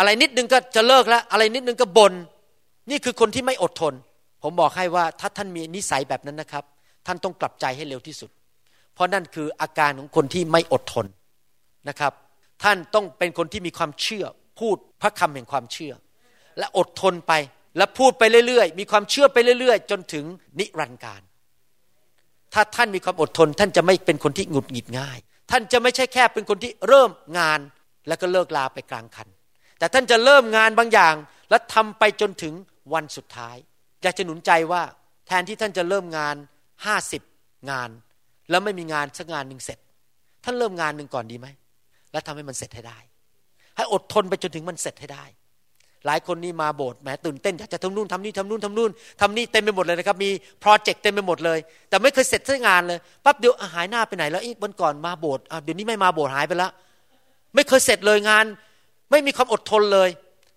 [0.00, 2.12] อะไรนิดนึงก็จะเลิกแล้ว อะไรนิดนึงก็บน่น
[2.90, 3.94] นี่คือคนที่ไม่อดทน
[4.42, 6.64] ผมบอกให้ว่าถ้าท่านมีนิสัยแบบนั้นนะครับ
[7.06, 8.30] ท่านต้องกลับใจให้เร็วที่สุด
[8.94, 11.06] เพราะนั่นคืออาการของคนที่ไม่อดทน
[11.88, 12.12] นะครับ
[12.62, 14.24] ท่านต้องเป็นคนที่มีความเชื่อ
[14.60, 15.92] พูดพระคำแห่งความเชื่อ
[16.58, 17.32] และอดทนไป
[17.76, 20.24] และพูดไปเรื่อยๆ มีความเชื่อไปเรื่อยๆ จนถึง
[20.58, 21.22] นิรันดร์การ
[22.54, 25.18] ถ้าท่านมีความอดทน ท่านจะไม่เป็นคนที่หงุดหงิดง่าย
[25.50, 27.60] ท่านจะไม่ใช่แค่เป็นคนที่เริ่มงาน
[28.08, 29.28] แล้วก็เลิกลาไปกลางคัน
[29.80, 31.14] แต่ท่านจะเริ่มงานบางอย่าง
[31.50, 32.54] และทำไปจนถึง
[32.94, 33.56] วันสุดท้าย
[34.02, 34.82] อยากจะหนุนใจว่า
[35.26, 36.36] แทนที่ท่านจะเริ่มงาน
[36.86, 37.22] ห้าสิบ
[37.70, 37.90] งาน
[38.50, 39.78] แล้วไม่มีงานสักงานหนึ่งเสร็จ
[40.44, 41.46] ท่านเริ่มงานหนึ่งก่อนดีไหม
[42.12, 42.98] แล้วทำให้มันเสร็จให้ได้
[43.76, 45.24] ให้อดทนไปจนถึงมันเสร็จให้ได้
[46.06, 51.58] หลายคนนี่มาโบสถ์แหมตื่นเต้นอยากจะทำนู่นทำนี่ทำนู่นทำนู่นทำนี่เต็มไปหมดเลยนะครับมีโปรเจกต์เต็มไปหมดเลย
[51.88, 56.70] แต่ไม่เคยเสร็จสักงานเลยปั๊บเดี๋ยวหายหน้าไปไหนแล้วอีกวันก่อนมาโบสถ์เดี๋ยวนี้ไม่มาโบสถ์หายไปแล้ว
[57.54, 58.44] ไม่เคยเสร็จเลยงาน
[59.10, 60.08] ไม่มีความอดทนเลย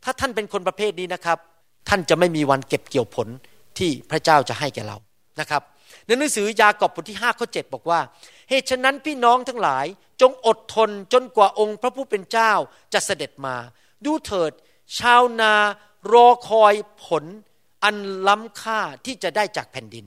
[0.04, 1.38] ถ้าท่านเป็นคนประเภทนี้นะครับ
[1.90, 3.28] ท่านจะไม่มีวันเก็บเกี่ยวผล
[3.78, 4.98] ที่พระเจ้าจะให้แก่เรา
[5.40, 5.62] นะครับ
[6.06, 8.00] ในหนังสือยากอบบทที่5ข้อ7บอกว่า
[8.50, 9.86] เหตุฉะนั้นพี่น้องทั้งหลาย
[10.22, 12.52] จงอดทนจนกว่าองค์พระผู้เป็นเจ้า
[12.94, 13.56] จะเสด็จมา
[14.06, 14.52] ดูเถิด
[15.00, 15.54] ชาวนา
[16.14, 16.74] รอคอย
[17.04, 17.24] ผล
[17.84, 17.96] อัน
[18.28, 20.06] ล้ำค่าที่จะได้จากแผ่นดิน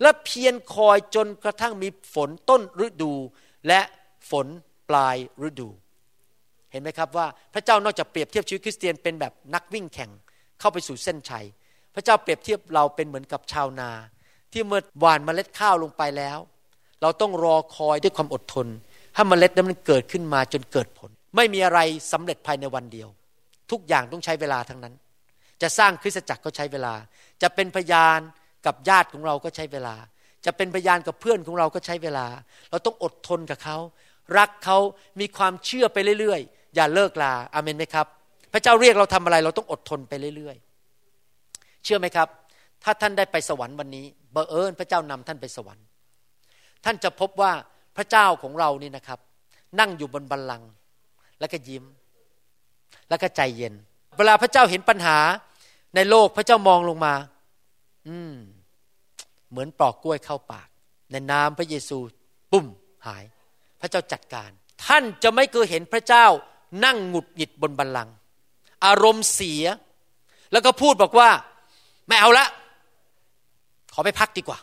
[0.00, 3.12] และเพียรคอยจนกระทั่งมีฝนต้นฤดู
[3.68, 3.80] และ
[4.30, 4.46] ฝน
[4.88, 5.16] ปลาย
[5.48, 5.68] ฤดู
[6.74, 10.10] เห็นไหมครับว่าพระเจ้านอกจากเปรียบเทียบชีวิตคริสเตียนเป็นแบบนักวิ่งแข่ง
[10.60, 11.46] เข้าไปสู่เส้นชัย
[11.94, 13.90] พระเจ้าเปรียบเทียบเราเป็นเหมือนกับชาวนา
[14.52, 16.38] ที่เมื่อหว่านเมล็ดข้าวลงไปแล้ว
[17.02, 18.66] เราต้องรอคอยด้วยความอดทน
[19.14, 21.80] ให้เมล็ดนั้นมันเกิดขึ้นมาจนเกิดผล ไม่มีอะไร
[22.12, 23.08] สำเร็จภายในวันเดียว
[23.70, 24.94] ทุกอย่างต้องใช้เวลาทั้งนั้น
[25.62, 26.94] จะสร้างคริสตจักรก็ใช้เวลา
[27.42, 28.20] จะเป็นพยาน
[28.66, 29.94] กับญาติของเราก็ใช้เวลา
[30.46, 32.26] จะเป็นพยานกับเพื่อนของเราก็ใช้เวลา
[32.70, 33.76] เราต้องอดทนกับเขา
[34.38, 34.78] รักเขา
[35.20, 36.40] มีความเชื่อไปเรื่อย
[36.74, 38.06] อย่าเลิกลาอาเมนไหมครับ
[38.52, 42.28] พระเจ้าเรียกเราทำอะไรเราต้องอดทนไปเรื่อยๆ เชื่อไหมครับ
[42.84, 44.04] ถ้าท่านได้ไปสวรรค์วันนี้
[44.34, 45.84] บังเอิญพระเจ้านำท่านไปสวรรค์
[46.84, 47.52] ท่านจะพบว่า
[47.96, 49.18] พระเจ้าของเรานี่นะครับ
[49.80, 50.70] นั่งอยู่บนบัลลังก์
[51.40, 51.84] แล้วก็ยิ้ม
[53.08, 53.74] แล้วก็ใจเย็น
[54.16, 55.18] เวลาพระเจ้าเห็นปัญหา
[55.94, 57.14] ในโลกพระเจ้ามองลงมา
[58.08, 58.34] อืม
[59.50, 60.68] เหมือนปลอกกล้วยเข้าปาก
[61.12, 61.98] ในนามพระเยซู
[62.52, 62.66] ปุ้ม
[63.06, 63.24] หาย
[63.80, 64.50] พระเจ้าจัดการ
[64.86, 66.26] ท่านจะไม่เคยเห็นพระเจ้า
[66.84, 68.14] นั่งหงุดหงิดบนบัลลังก์
[68.84, 69.64] อารมณ์เสีย
[70.52, 71.28] แล้วก็พูดบอกว่า
[72.08, 72.46] ไม่เอาละ
[73.94, 74.58] ขอไปพักดีกว่า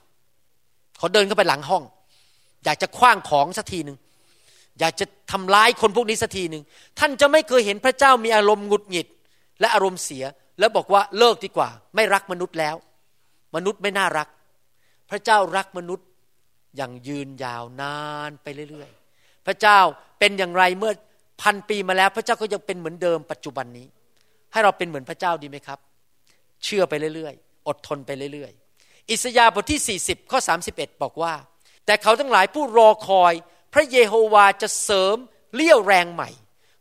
[1.00, 1.84] ขอเดินเข้าไปหลังห้อง
[2.66, 3.98] อยากจะคว้างของสักทีหนึ่ง
[4.80, 6.64] อยากจะทำร้ายคนพวกนี้สักทีหนึ่ง
[7.00, 9.08] ท่านจะไม่เคยเห็นพระเจ้ามีอารมณ์หงุดหงิด
[9.60, 10.24] และอารมณ์เสีย
[10.60, 12.76] แล้วบอกว่าเลิกดีกว่า ไม่รักมนุษย์แล้ว
[13.56, 14.28] มนุษย์ไม่น่ารัก
[15.10, 16.08] พระเจ้ารักมนุษย์
[16.76, 17.98] อย่างยืนยาวนา
[18.30, 19.80] นไปเรื่อยๆ พระเจ้า
[20.20, 20.94] เป็นอย่างไรเมื่อ
[21.42, 23.88] พันปีมาแล้วพระเจ้าก็ยังเป็นเหมือนเดิมปัจจุบันนี้
[24.52, 25.80] ให้เราเป็นเหมือนพระเจ้าดีไหมครับ
[26.64, 28.52] เชื่อไปเรื่อยๆ อดทนไปเรื่อย
[29.12, 30.40] อิสยาห์บทที่ 40 ข้อ
[30.72, 31.34] 31 บอกว่า
[31.86, 33.34] แต่เขาทั้งหลายผู้รอคอย
[33.74, 35.16] พระเยโฮวาจะเสริม
[35.56, 36.30] เลี้ยวแรงใหม่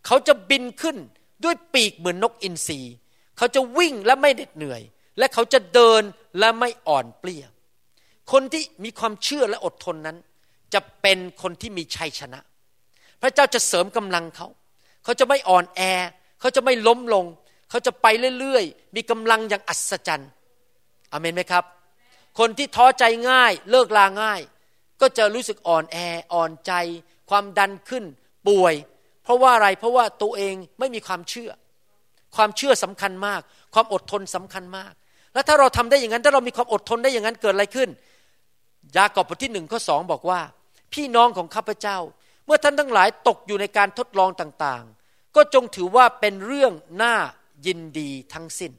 [0.07, 0.97] เขาจะบินขึ้น
[1.45, 2.81] ด้วยปีกเหมือนนกอินทรี
[3.37, 4.83] เขาจะวิ่งและไม่เหน็ดเหนื่อย
[5.19, 6.03] และเขาจะเดิน
[6.39, 7.45] และไม่อ่อนเปลี้ย
[8.33, 10.17] คนที่มีความเชื่อและอดทนนั้น
[10.75, 12.41] จะเป็นคนที่มีชัยชนะ
[13.23, 14.49] พระเจ้าจะเสริมกำลังเขา
[15.05, 15.81] เขาจะไม่อ่อนแอ
[16.41, 17.25] เขาจะไม่ล้มลง
[17.71, 18.07] เขาจะไป
[18.39, 20.31] เรื่อยๆ มีกำลังอย่างอัศจรรย์
[21.13, 21.65] อเมนไหมครับ
[22.39, 24.41] คนที่ท้อใจง่ายเลิกลาง่าย
[25.01, 25.97] ก็จะรู้สึกอ่อนแอ
[26.35, 26.73] อ่อนใจ
[27.31, 28.05] ความดันขึ้น
[28.49, 28.75] ป่วย
[29.23, 31.51] เพราะว่าอะไรเพราะว่าตัวเองไม่มีความเชื่อ
[32.37, 33.41] ความเชื่อสำคัญมาก
[33.75, 34.93] ความอดทนสำคัญมาก
[35.35, 37.89] แล้วถ้าเราทำได้อย่างนั้น ถ้าเรามีความอดทนได้อย่างนั้นเกิดอะไรขึ้น
[38.97, 40.41] ยากอบบทที่หนึ่งข้อสองบอกว่า
[40.95, 41.99] พี่น้องของข้าพเจ้า
[42.53, 46.73] มื่อท่านทั้งหลายตกอยู่ในการทดลองต่างๆ ก็จงถือว่าเป็นเรื่อง
[47.03, 47.15] น่า
[47.67, 48.73] ยินดีทั้งสิ้น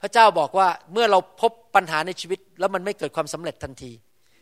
[0.00, 3.92] พระเจ้าบอกว่าเมื่อเราพบปัญหาในชีวิต แล้วมันไม่เกิดความสำเร็จทันที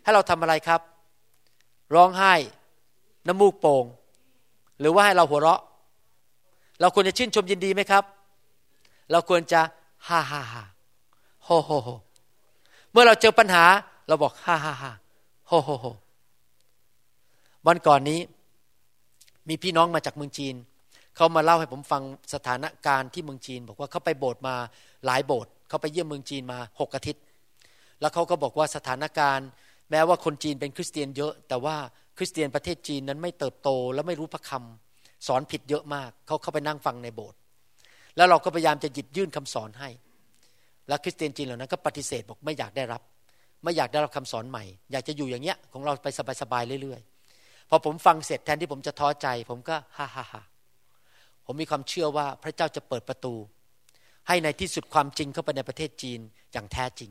[0.03, 0.81] ให้เราทำอะไรครับ
[1.95, 2.35] ร้องไห้
[3.27, 3.85] น้ำมูกโป่ง
[4.81, 5.61] หรือว่าให้เราหัวเราะ
[6.81, 8.05] เราควรจะชื่นชมยินดีไหมครับ
[9.11, 9.61] เราควรจะ
[10.09, 10.65] ฮ่าฮ่าฮ่า
[11.45, 11.89] โฮโฮโฮ
[12.93, 13.65] เมื่อเราเจอปัญหา
[14.09, 14.93] เราบอกฮ่าฮ่าฮ่า
[15.49, 15.87] โฮโฮโฮ
[17.67, 18.21] วันก่อนนี้
[19.49, 20.55] มีพี่น้องมาจากเมืองจีน
[21.17, 22.03] เขามาเล่าให้ผมฟัง
[22.35, 24.55] สถานการณ์ที่เมืองจีน บอกว่าเขาไปโบสถ์มา
[25.07, 27.23] หลายโบสถ์เขาไปเยี่ยมเมืองจีนมาหกอาทิตย์
[28.01, 29.49] แล้วเขาก็บอกว่าสถานการณ์
[29.91, 31.77] แม้ว่าคนจีนเป็นคริสเตียนเยอะ แต่ว่า
[32.17, 37.39] คริสเตียนประเทศจีนนั้นไม่เติบโตและไม่รู้พระคำสอนผิดเยอะมากเขาเข้าไปนั่งฟังในโบสถ์
[38.17, 39.89] แล้วเราก็พยายามจะหยิบยื่นคำสอนให้
[40.89, 43.03] แล้วคริสเตียนจีนเหล่านั้นก็ปฏิเสธบอกไม่อยากได้รับ
[43.65, 46.09] ไม่อยากได้รับคำสอนใหม่ อยากจะอยู่อย่างเงี้ยของเราไป
[46.43, 47.20] สบายๆเรื่อยๆ
[47.71, 50.43] พอผมฟังเสร็จแทนที่ผมจะท้อใจ ผมก็ฮ่าฮ่าฮ่า
[51.47, 53.35] ผมมีความเชื่อว่าพระเจ้าจะเปิดประตู
[54.29, 56.21] ให้ในที่สุดความจริงเข้าไปในประเทศจีน
[56.53, 57.11] อย่างแท้จริง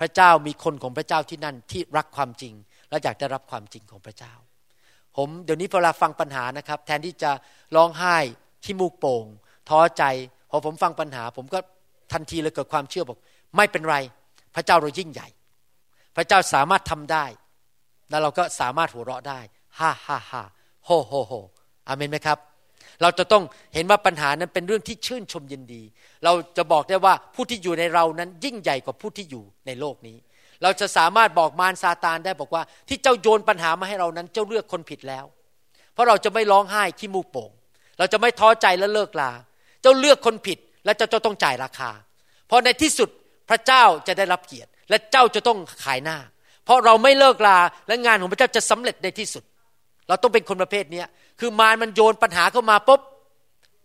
[0.00, 2.54] พระเจ้ามีคนของพระเจ้าที่นั่นที่รักความจริง
[2.90, 4.32] และอยากได้รับความจริงของพระเจ้า
[5.16, 7.30] ผมเดี๋ยวนี้เวลาฟังปัญหานะครับ แทนที่จะ
[7.76, 8.16] ร้องไห้
[8.64, 9.24] ที่มูกโป่ง
[9.68, 10.04] ท้อใจ
[10.50, 11.58] พอผมฟังปัญหา ผมก็
[12.12, 13.18] ทันทีเลยเกิดความเชื่อบอก
[13.56, 13.96] ไม่เป็นไร
[14.54, 15.28] พระเจ้าเรายิ่งใหญ่
[16.16, 17.24] พระเจ้าสามารถทำได้
[18.10, 19.40] แล้วเราก็สามารถหัวเราะได้
[19.78, 20.42] ฮ่าฮ่าฮ่า
[20.84, 21.32] โฮโฮโฮ
[21.88, 22.38] อาเมนไหมครับ
[23.02, 23.42] เราจะต้อง
[23.74, 25.82] เห็นว่าปัญหานั้นเป็นเรื่องที่ชื่นชมยินดี
[26.24, 30.16] เราจะบอกได้ว่าผู้ที่อยู่ในเรานั้นยิ่งใหญ่กว่าผู้ที่อยู่ในโลกนี้
[30.62, 35.24] เราจะสามารถบอกมารซาตานได้บอกว่า ที่เจ้าโยนปัญหามาให้เรานั้นเจ้าเลือกคนผิดแล้ว
[35.92, 37.50] เพราะเราจะไม่ร้องไห้ขี้มูกโป่ง
[37.98, 39.30] เราจะไม่ท้อใจและเลิกลา
[39.82, 41.90] เจ้าเลือกคนผิดและเจ้าจะต้องจ่ายราคา
[42.46, 43.08] เพราะในที่สุด
[43.50, 46.18] พระเจ้าจะได้รับเกียรติ และเจ้าจะต้องขายหน้า
[46.64, 47.58] เพราะเราไม่เลิกลา
[47.88, 49.44] และงานของพระเจ้าจะสำเร็จในที่สุด
[50.10, 51.02] เราต้องเป็นคนประเภทนี้
[51.40, 53.00] คือมารมันโยนปัญหาเข้ามาปุ๊บ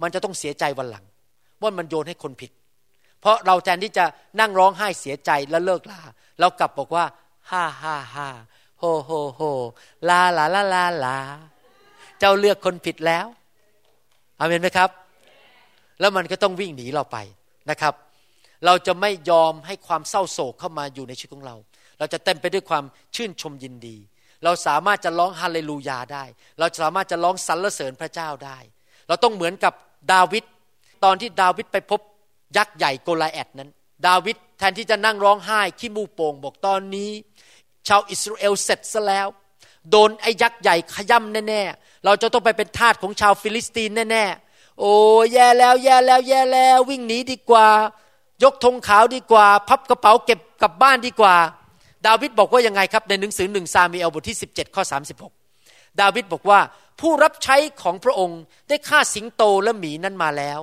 [0.01, 1.05] มันจะต้องเสียใจวันหลัง
[1.61, 2.51] ว่ามันโยนให้คนผิด
[3.21, 4.05] เพราะเราแทนที่จะ
[4.39, 6.01] นั่งร้องไห้เสียใจและเลิกลา
[6.39, 7.05] เรากลับบอกว่า
[7.51, 8.27] ฮ่าฮ่าฮ่า
[8.79, 9.41] โฮโฮโฮ
[10.09, 11.17] ลาลาลาลาลา
[12.19, 13.25] เจ้าเลือกคนผิดแล้ว
[14.39, 14.89] อาเมนไหมครับ
[15.99, 17.17] แล้วมันก็ต้องวิ่งหนีเราไป
[17.69, 17.93] นะครับ
[18.65, 21.55] เราจะไม่ยอมให้ความเศร้าโศกเข้ามาอยู่ในชีวิตของเรา
[21.99, 22.83] เราจะเต็มไปด้วยความ
[23.15, 23.97] ชื่นชมยินดี
[24.45, 26.23] เราสามารถจะร้องฮาเลลูยาได้
[26.59, 28.57] เราสามารถจะร้องสรรเสริญพระเจ้าได้
[29.07, 29.73] เราต้องเหมือนกับ
[30.13, 30.43] ดาวิด
[31.03, 31.99] ตอนที่ดาวิดไปพบ
[32.57, 33.69] ยักษ์ใหญ่โกลาแอดนั้น
[34.07, 37.11] ดาวิดแทนที่จะนั่งร้องไห้ขี้มูโป่งบอกตอนนี้
[37.87, 39.27] ชาวอิสราเอลเสร็จซะแล้ว
[39.91, 44.93] โดนไอ้ยักษ์ใหญ่ขยำแน่ๆ เราจะต้องไปเป็นทาสของชาวฟิลิสตีนแน่ๆ โอ้
[45.33, 47.67] แย่แล้วแย่แล้วแย่แล้ว วิ่งหนีดีกว่า
[48.43, 51.35] ยกธงขาวดีกว่า พับกระเป๋าเก็บกลับบ้านดีกว่า
[52.07, 54.83] ดาวิดบอกว่ายังไงครับในหนังสือหนึ่งซามีเอลบทที่ 17 ข้อ
[55.41, 56.59] 36 ดาวิดบอกว่า
[57.01, 58.39] ผู้รับใช้ของพระองค์
[58.69, 60.59] ได้ฆ่าสิงโตและหมีนั้นมาแล้ว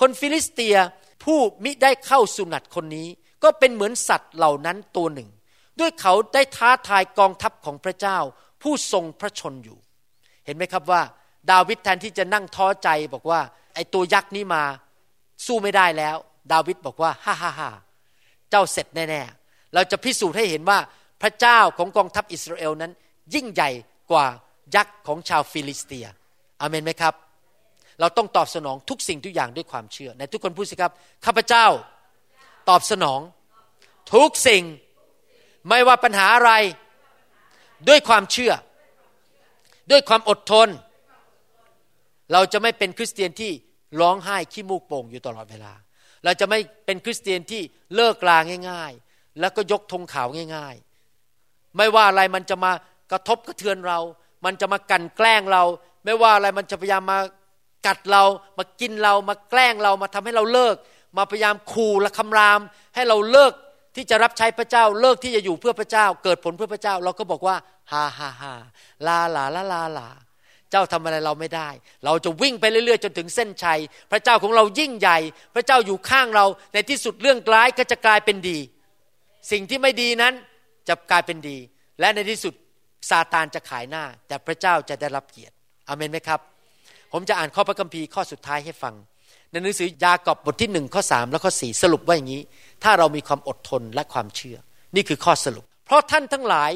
[0.00, 0.76] คนฟิลิสเตีย
[1.24, 3.08] ผู้มิได้เข้าสุหนัตคนนี้
[3.42, 5.28] ก็เป็นเหมือนสัตว์เหล่านั้นตัวหนึ่ง
[5.80, 8.18] ด้วยเขาได้ท้าทายกองทัพของพระเจ้า
[8.62, 9.78] ผู้ทรงพระชนม์อยู่
[10.44, 11.02] เห็นไหมครับว่า
[11.50, 13.40] ดาวิดแทนที่จะนั่งท้อใจบอกว่า
[13.74, 14.62] ไอ้ตัวยักษ์นี้มา
[15.46, 16.16] สู้ไม่ได้แล้ว
[16.52, 17.70] ดาวิดบอกว่าฮ่าฮ่าฮ่า
[18.50, 20.78] เจ้าเสร็จแน่ๆ เราจะพิสูจน์ให้เห็นว่า
[21.22, 22.92] พระเจ้าของกองทัพอิสราเอลนั้น
[23.34, 23.70] ยิ่งใหญ่
[24.10, 24.26] กว่า
[24.74, 26.06] ยักษ์ของชาวฟิลิสเตีย
[26.60, 27.14] อาเมนไหมครับ
[28.00, 30.92] เราต้องตอบสนองทุกสิ่งทุกอย่างด้วยความเชื่อในทุกคนพูดสิครับ
[31.24, 31.66] ข้าพเจ้า
[32.68, 33.20] ตอบสนอง
[34.14, 34.62] ทุกสิ่ง
[35.68, 36.52] ไม่ว่าปัญหาอะไร
[37.88, 38.52] ด้วยความเชื่อ
[39.90, 40.68] ด้วยความอดทน
[42.32, 43.52] เราจะไม่เป็นคริสเตียนที่
[44.00, 45.72] ร้องไห้ขี้มูกโป่งอยู่ตลอดเวลา
[46.24, 47.62] เราจะไม่เป็นคริสเตียนที่
[47.94, 48.38] เลิกลา
[48.70, 49.05] ง่ายๆ
[49.40, 50.74] แล้วก็ยกธงขาวง่าย
[51.26, 52.72] ๆ ไม่ว่าอะไรมันจะมา
[53.12, 53.98] กระทบกระเทือนเรา
[54.44, 55.62] มันจะมากันแกล้งเรา
[56.04, 57.18] ไม่ว่าอะไรมันจะพยายามมา
[57.86, 58.24] กัดเรา
[58.58, 60.76] มากินเรา มาแกล้งเรา มาทำให้เราเลิก
[61.16, 62.60] มาพยายามขู่และคำราม
[62.94, 63.52] ให้เราเลิก
[63.96, 67.56] ที่จะรับใช้พระเจ้า เลิกที่จะอยู่เพื่อพระเจ้า เกิดผลเพื่อพระเจ้า เราก็บอกว่า
[67.92, 68.54] ฮ่าฮ่าฮ่า
[69.06, 70.08] ลาลาลาลาลา
[70.70, 71.68] เจ้าทำอะไรเราไม่ได้
[72.04, 73.80] เราจะวิ่งไปเรื่อยๆ จนถึงเส้นชัย
[74.10, 75.18] พระเจ้าของเรายิ่งใหญ่
[75.54, 78.58] พระเจ้าอยู่ข้างเรา ในที่สุดเรื่องร้ายก็จะกลายเป็นดี
[79.50, 80.34] สิ่งที่ไม่ดีนั้น
[80.88, 81.58] จะกลายเป็นดี
[82.00, 82.54] และในที่สุด
[83.10, 85.54] ซาตานจะขายหน้า แต่พระเจ้าจะได้รับเกียรติ
[85.88, 86.40] อเมนไหมครับ
[87.12, 88.94] ผมจะอ่านข้อพระคัมภีร์ข้อสุดท้ายให้ฟัง
[89.50, 92.42] ในหนังสือยากอบบทที่หนึ่งข้อสามและข้อสี่สรุปว่าอย่างนี้
[92.84, 94.56] ถ้าเรามีความอดทนและความเชื่อ
[94.94, 96.70] นี่คือข้อสรุป เพราะท่านทั้งหลาย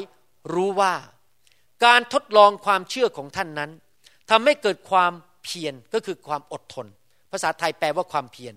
[0.53, 0.93] รู้ว่า
[1.85, 3.71] การทดลองความเชื่อของท่านนั้น
[4.29, 5.11] ทำให้เกิดความ
[5.43, 6.87] เพียรก็คือความอดทน
[7.31, 8.55] ภาษาไทยแปลว่าความเพียร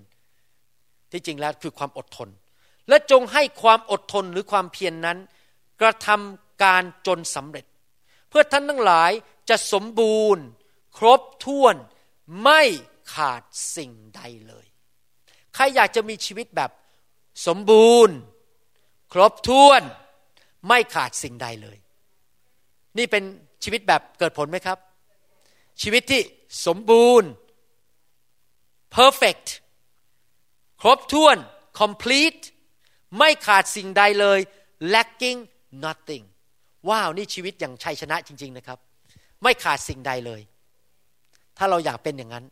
[1.13, 2.29] ที่จริงแล้วคือความอดทน
[2.89, 5.19] และจงให้ความอดทนหรือความเพียรนนั้น
[5.81, 7.67] กระทำการจนสำเร็จ
[8.29, 9.11] เพื่อท่านทั้งหลาย
[9.49, 10.45] จะสมบูรณ์
[10.99, 11.75] ครบถ้วน
[12.43, 12.63] ไม่
[13.15, 13.43] ขาด
[13.77, 14.67] สิ่งใดเลย
[15.55, 16.71] ใครอยากจะมีชีวิตแบบ
[17.47, 18.17] สมบูรณ์
[19.13, 19.83] ครบถ้วน
[20.69, 21.79] ไม่ขาดสิ่งใดเลย
[22.99, 23.23] นี่เป็น
[23.65, 24.79] ชีวิตแบบเกิดผลไหมครับ
[25.83, 26.23] ชีวิตที่
[26.67, 27.29] สมบูรณ์
[28.97, 29.47] perfect
[30.81, 31.37] ครบถ้วน
[31.81, 32.43] complete
[33.19, 34.41] ไม่ขาดสิ่งใดเลย
[34.95, 35.41] lacking
[35.85, 36.25] nothing
[36.89, 38.79] ว้าวนี่ชีวิตอย่างชัยชนะจริง ๆนะครับ
[39.43, 40.41] ไม่ขาดสิ่งใดเลย
[41.59, 42.45] ถ้าเราอยากเป็นอย่างนั้น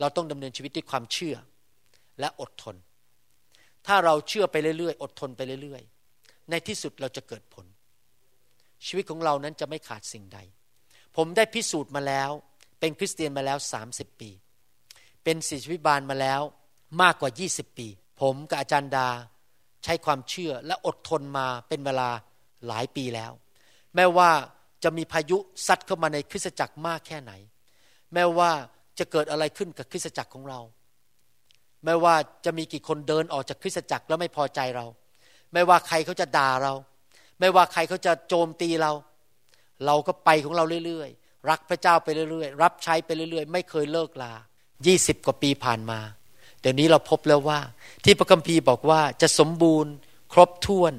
[0.00, 1.36] เราต้องดำเนินชีวิตด้วยความเชื่อ
[2.20, 2.76] และอดทน
[3.86, 7.66] ถ้าเราเชื่อไปเรื่อยๆ อดทนไปเรื่อยๆ ในที่สุดเราจะเกิดผล
[8.86, 10.38] ชีวิตของเรานั้นจะไม่ขาดสิ่งใด
[11.16, 12.30] ผมได้พิสูจน์มาแล้ว
[12.80, 13.58] เป็นคริสเตียนมาแล้ว
[13.90, 14.30] 30 ปี
[15.24, 16.40] เป็นศิษยวิบาลมาแล้ว
[17.02, 17.88] มากกว่า 20 ปี
[18.20, 19.08] ผมกับอาจารย์ดา
[19.84, 22.08] ใช้ความเชื่อและอดทนมาเป็นเวลา
[22.68, 23.32] หลายปีแล้ว
[23.94, 24.30] แม้ว่า
[24.84, 27.32] จะมีพายุซัดเข้ามาในคริสตจักรมากแค่ไหน
[28.14, 28.50] แม้ว่า
[28.98, 30.60] จะเกิดอะไรขึ้นกับคริสตจักรของเรา
[31.84, 32.14] แม้ว่า
[32.44, 34.86] จะมีกี่คนเดินออกจากคริสตจักรแล้วไม่พอใจเรา
[35.52, 36.74] ไม่ว่าใครเขาจะด่าเรา
[37.40, 38.92] ไม่ว่าใครเขาจะโจมตีเรา
[39.86, 44.32] เราก็ไปของเราเรื่อยๆ รักพระเจ้าไปเรื่อยๆ รับใช้ไปเรื่อยๆ ไม่เคยเลิกลา
[44.86, 46.00] ยี่สิบกว่าปีผ่านมา
[46.62, 47.60] เดี๋ยวนี้เราพบแล้วว่า
[48.04, 49.92] ที่พระคัมภีร์บอกว่าจะสมบูรณ์
[50.32, 50.92] ครบถ้วน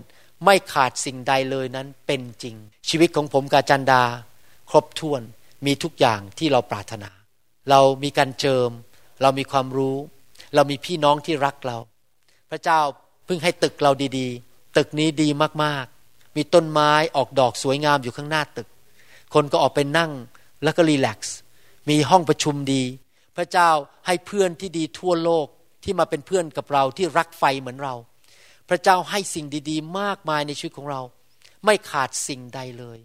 [0.46, 2.56] ไม่ขาดสิ่งใดเลยนั้นเป็นจริง
[2.90, 4.04] ชีวิตของผมกาจันดา
[4.70, 5.22] ครบถ้วน
[5.66, 7.12] มีทุกอย่างที่เราปรารถนา
[7.70, 8.70] เรามีการเจิม
[9.22, 9.98] เรามีความรู้
[10.56, 11.78] เรามีพี่น้องที่รักเรา
[12.50, 12.80] พระเจ้า
[13.26, 15.30] เพิ่งให้ตึกเราดีๆ ตึกนี้ดี
[15.64, 18.68] มากๆ มีต้นไม้ออกดอกสวยงามอยู่ข้างหน้าตึก
[19.34, 20.12] คนก็ออกไปนั่ง
[20.64, 21.38] แล้วก็รีแลกซ์
[21.90, 22.84] มีห้องประชุมดี
[23.36, 23.70] พระเจ้า
[24.06, 25.48] ให้เพื่อนที่ดีทั่วโลก
[25.84, 27.96] ที่มาเป็นเพื่อนกับเราที่รักไฟเหมือนเรา
[28.70, 31.02] พระเจ้าให้สิ่งดีๆ มากมายในชีวิตของเรา
[31.66, 33.00] ไม่ขาดสิ่งใดเลย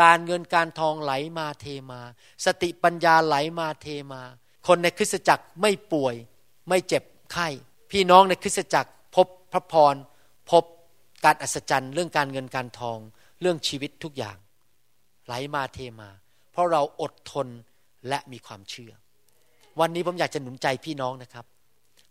[0.00, 2.00] การเงินการทองไหลมาเทมา
[2.44, 4.22] สติปัญญาไหลมาเทมา
[4.66, 6.14] คนในคริสตจักรไม่ป่วย
[6.68, 7.48] ไม่เจ็บไข้
[7.90, 9.94] พี่น้องในคริสตจักรพบพระพร
[10.50, 10.64] พบ
[11.24, 12.98] การอัศจรรย์ เรื่องการเงินการทอง
[13.40, 14.36] เรื่องชีวิตทุกอย่าง
[15.26, 16.10] ไหลมาเทมา
[16.52, 17.48] เพราะเราอดทน
[18.08, 18.92] และมีความเชื่อ
[19.80, 21.44] วันนี้ผมอยากจะหนุนใจพี่น้องนะครับ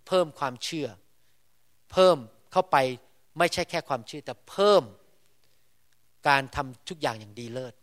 [0.07, 0.87] เพิ่มความเชื่อ
[1.91, 2.17] เพิ่ม
[2.51, 2.77] เข้าไป
[3.37, 4.83] ไม่ใช่แค่ความเชื่อ แต่เพิ่ม
[6.27, 7.73] การทำทุกอย่างอย่างดีเลิศ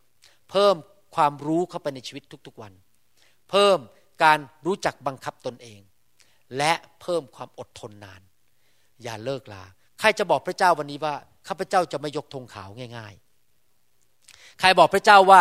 [0.51, 0.75] เพิ่ม
[1.17, 2.73] ความรู้เข้าไปในชีวิตทุกๆวัน
[3.51, 3.79] เพิ่ม
[4.25, 5.81] การรู้จักบังคับตนเอง
[6.57, 8.21] และเพิ่มความอดทนนาน
[9.03, 9.65] อย่าเลิกลา
[10.01, 11.15] ใครจะบอกพระเจ้าวันนี้ว่า
[11.49, 13.15] ข้าพเจ้าจะไม่ยกธงขาวง่าย
[13.87, 15.41] ๆ ใครบอกพระเจ้าว่า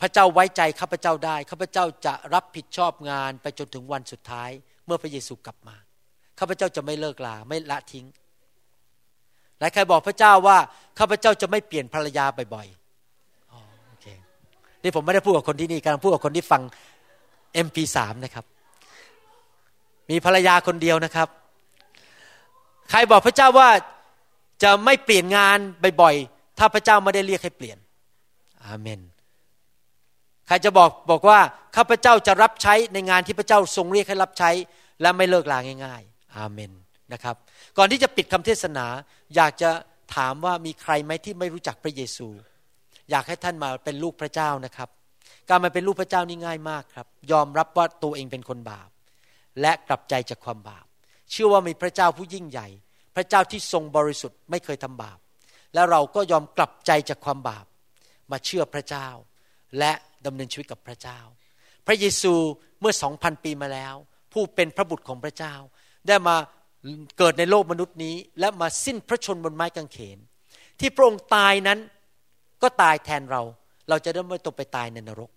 [0.00, 4.50] พระเจ้าไว้ใจข้าพเจ้าได้ข้าพเจ้าจะรับผิดชอบงานไปจนถึงวันสุดท้าย
[4.86, 5.76] เมื่อพระเยซูกลับมา
[6.38, 8.06] ข้าพเจ้าจะไม่เลิกลาไม่ละทิ้ง
[9.58, 10.58] หลายใครบอกพระเจ้าว่า
[10.98, 12.24] ข้าพเจ้าจะไม่เปลี่ยนภรรยา
[12.54, 14.06] บ่อยๆโอเค
[14.82, 16.62] นี่ผมไม่ได้พูดกับคนที่นี่กำลังพูดกับคนที่ฟัง
[17.66, 18.44] MP3 นะครับ
[20.10, 21.28] มีภรรยาคนเดียวนะครับ
[22.90, 23.68] ใครบอกพระเจ้าว่า
[24.62, 25.58] จะไม่เปลี่ยนงาน
[26.02, 27.78] บ่อยๆถ้าพระเจ้าไม่ได้เรียกให้เปลี่ยน
[28.64, 29.00] อาเมน
[30.48, 31.38] ใครจะบอกบอกว่า
[31.76, 34.50] ข้าพเจ้าจะรับใช้ในงานที่พระเจ้าทรงเรียกให้รับใช้
[35.02, 36.72] และไม่เลิกลาง่าย ๆ อาเมน
[37.12, 37.36] นะครับ
[37.78, 38.86] ก่อนที่จะปิดคำเทศนา
[39.36, 39.70] อยากจะ
[40.16, 42.28] ถามว่ามีใครไหมที่ไม่รู้จักพระเยซู
[43.10, 44.88] อยากให้ท่านมาเป็นลูกพระเจ้านะครับ
[45.48, 48.88] การมาเป็นลูกพระเจ้านี่ง่ายมากครับ ยอมรับว่าตัวเองเป็นคนบาป
[49.60, 50.86] และกลับใจจากความบาป
[51.30, 52.68] เชื่อว่ามีพระเจ้าผู้ยิ่งใหญ่
[53.16, 55.18] พระเจ้าที่ทรงบริสุทธิ์ไม่เคยทำบาป
[55.74, 57.66] แล้วเราก็ยอมกลับใจจากความบาป
[58.30, 59.08] มาเชื่อพระเจ้า
[59.78, 59.92] และ
[60.26, 61.18] ดำเนินชีวิตกับพระเจ้า
[61.86, 62.34] พระเยซู
[62.80, 63.94] เมื่อสองพันปีมาแล้ว
[64.32, 65.54] ผู้เป็นพระบุตรของพระเจ้า
[66.08, 66.36] ได้มา
[67.18, 70.18] เกิดในโลกมนุษย์นี้ และมาสิ้นพระชนบนไม้กางเขน
[70.80, 71.78] ที่พระองค์ตายนั้น
[72.62, 73.42] ก็ตายแทนเรา
[73.88, 75.30] เราจะได้ไม่ต้องไปตายในนรก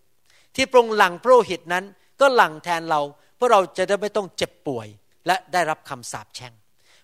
[0.55, 1.85] ที่พระองค์หลังพระโลหิตนั้น
[2.21, 3.01] ก็หลังแทนเรา
[3.35, 4.87] เพื่อเราจะได้ไม่ต้องเจ็บป่วย
[5.27, 6.53] และได้รับคำสาปแช่ง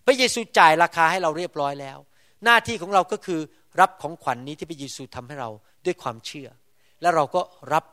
[0.06, 1.98] พระเยซูจ่ายราคาให้เราเรียบร้อยแล้ว
[2.46, 3.40] หน้าที่ของเราก็คือ
[3.80, 5.50] รับของขวัญนนี้ที่พระเยซูทำให้เรา
[5.86, 6.50] ด้วยความเชื่อ
[7.02, 7.42] แล้วเราก็
[7.74, 7.84] รับ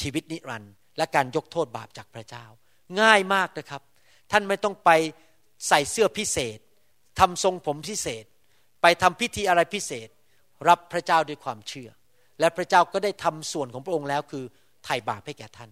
[0.00, 2.44] ชีวิตนิรันดร์และการยกโทษบาปจากพระเจ้า
[3.00, 3.82] ง่ายมากนะครับ
[4.32, 4.90] ท่านไม่ต้องไป
[5.68, 6.58] ใส่เสื้อพิเศษ
[7.18, 8.24] ทำทรงผมพิเศษ
[8.82, 10.08] ไปทำพิธีอะไรพิเศษ
[10.68, 11.90] รับพระเจ้าด้วยความเชื่อ
[12.40, 14.44] และพระเจ้าก็ได้ทำส่วนของพระองค์แล้วคือ
[14.84, 15.70] ไถ่บาปให้แก่ท่าน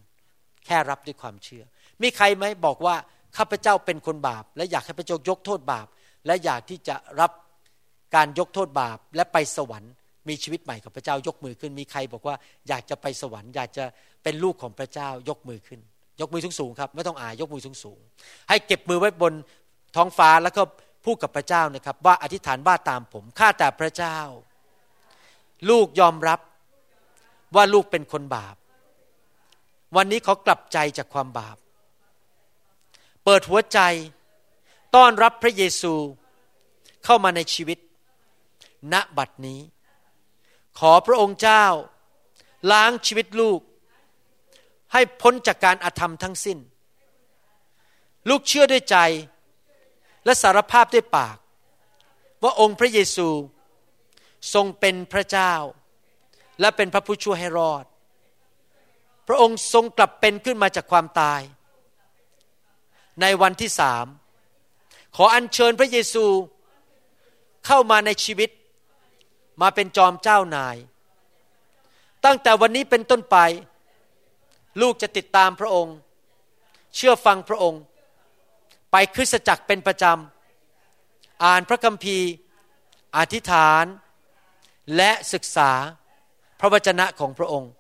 [0.65, 1.65] แค่รับด้วยความเชื่อ
[2.03, 2.97] มีใครไหมบอกว่า
[3.37, 5.87] ข้าพเจ้าเป็นคนบาป และอยากให้พระเจ้ายกโทษบาป
[6.27, 7.31] และอยากที่จะรับ
[8.15, 9.93] การยกโทษบาปและไปสวรรค์
[10.29, 12.37] มีชีวิตใหม่กับพระเจ้ายกมือขึ้น มีใครบอกว่า
[12.69, 13.85] อยากจะไปสวรรค์อยากจะ
[14.23, 15.81] เป็นลูกของพระเจ้ายกมือขึ้น
[16.21, 17.99] ยกมือสูงสูงครับ ไม่ต้องอายยกมือสูงสูง
[18.49, 19.33] ให้เก็บมือไว้บน
[19.97, 20.63] ท้องฟ้าแล้วก็
[21.05, 24.19] พูดกับพระเจ้านะครับ ว่าอธิษฐานว่าตามผมข้าแต่พระเจ้า
[25.71, 26.41] ลูกยอมรับ
[27.55, 28.57] ว่าลูกเป็นคนบาป
[29.97, 31.57] วันนี้เขากลับใจจากความบาป
[33.25, 33.79] เปิดหัวใจ
[34.97, 35.95] ต้อนรับพระเยซู
[37.05, 37.79] เข้ามาในชีวิต
[38.93, 39.61] ณบัดนี้
[40.79, 41.65] ขอพระองค์เจ้า
[42.73, 43.61] ล้างชีวิตลูก
[44.93, 46.59] ให้พ้นจากการอาธรรมทั้งสิ้น
[48.29, 48.97] ลูกเชื่อด้วยใจ
[50.25, 51.37] และสารภาพด้วยปาก
[52.43, 53.29] ว่าองค์พระเยซู
[54.55, 55.55] ทรงเป็นพระเจ้า
[56.61, 57.85] และเป็นพระผู้ช่วยให้รอด
[59.29, 61.41] พระองค์ทรงกลับเป็นขึ้นมาจากความตาย
[63.21, 64.07] ในวันที่สาม
[65.17, 66.25] ขออัญเชิญพระเยซู
[67.67, 68.51] เข้ามาในชีวิต
[69.61, 70.77] มาเป็นจอมเจ้านาย
[72.25, 73.37] ตั้งแต่วันนี้เป็นต้นไป
[74.81, 75.97] ลูกจะติดตามพระองค์
[76.97, 77.81] เชื่อฟังพระองค์
[78.91, 82.29] ไปคริสตจักรเป็นประจำ อ่านพระคัมภีร์
[83.17, 83.85] อธิษฐาน
[84.97, 85.71] และศึกษา
[86.61, 87.71] พระวจนะของพระองค์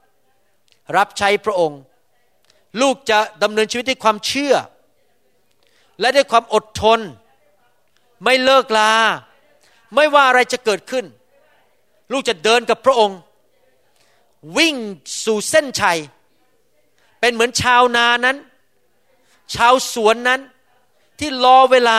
[0.96, 1.80] รับใช้พระองค์
[2.80, 4.54] ลูกจะดำเนินชีวิตด้วยความเชื่อ
[6.00, 7.00] และด้วยความอดทน
[8.24, 8.94] ไม่เลิกลา
[9.94, 11.04] ไม่ว่าอะไรจะเกิดขึ้น
[12.12, 13.18] ลูกจะเดินกับพระองค์
[14.58, 14.76] วิ่ง
[15.24, 15.98] สู่เส้นชัย
[17.20, 18.36] เป็นเหมือนชาวนานั้น
[19.54, 20.40] ชาวสวนนั้น
[21.18, 21.98] ที่รอเวลา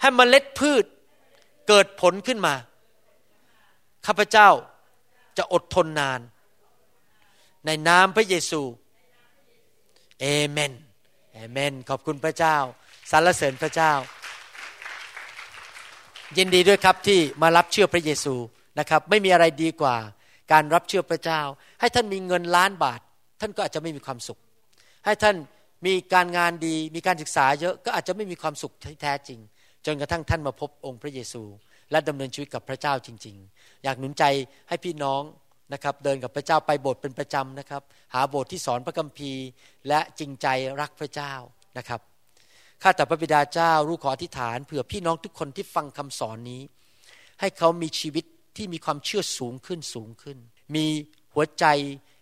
[0.00, 0.84] ให้มเมล็ดพืช
[1.68, 2.54] เกิดผลขึ้นมา
[4.06, 4.48] ข้าพเจ้า
[5.36, 6.20] จะอดทนนาน
[7.66, 8.62] ในนามพระเยซู
[10.20, 10.72] เอเมน
[11.32, 12.56] เอเมน ขอบคุณพระเจ้า
[13.10, 13.92] สรรเสริญพระเจ้า
[16.36, 18.34] ยินดีด้วยครับที่มารับเชื่อพระเยซู
[18.80, 19.96] นะครับไม่มีอะไรดีกว่า
[20.52, 21.40] การรับเชื่อพระเจ้า
[21.80, 23.00] ให้ท่านมีเงินล้านบาท
[23.40, 24.38] ท่านก็อาจจะไม่มีความสุข
[25.04, 25.36] ให้ท่าน
[25.86, 29.38] มีการงานดีมีการศึกษาเยอะก็อาจจะไม่มีความสุขที่แท้จริง
[29.86, 31.42] จนกระทั่งท่านมาพบองค์พระเยซู
[31.90, 34.24] และดำเนินชีวิตกับพระเจ้าจริง ๆ อยากหนุนใจ
[34.68, 35.22] ให้พี่น้อง
[35.72, 37.82] นะครับเดินกับพระเจ้าไปโบสถ์เป็นประจำนะครับ
[38.14, 39.44] หาโบสถ์ที่สอนพระคัมภีร์
[39.88, 40.46] และจริงใจ
[40.80, 41.32] รักพระเจ้า
[41.78, 42.00] นะครับ
[42.82, 46.62] ข้าแต่พระบิดาเจ้ารู้ขออธิษฐานเผื่อพี่น้องทุกคนที่ฟังคำสอนนี้
[47.40, 48.24] ให้เขามีชีวิต
[48.60, 50.38] ที่มีความเชื่อสูงขึ้นสูงขึ้น
[50.74, 50.86] มี
[51.34, 51.64] หัวใจ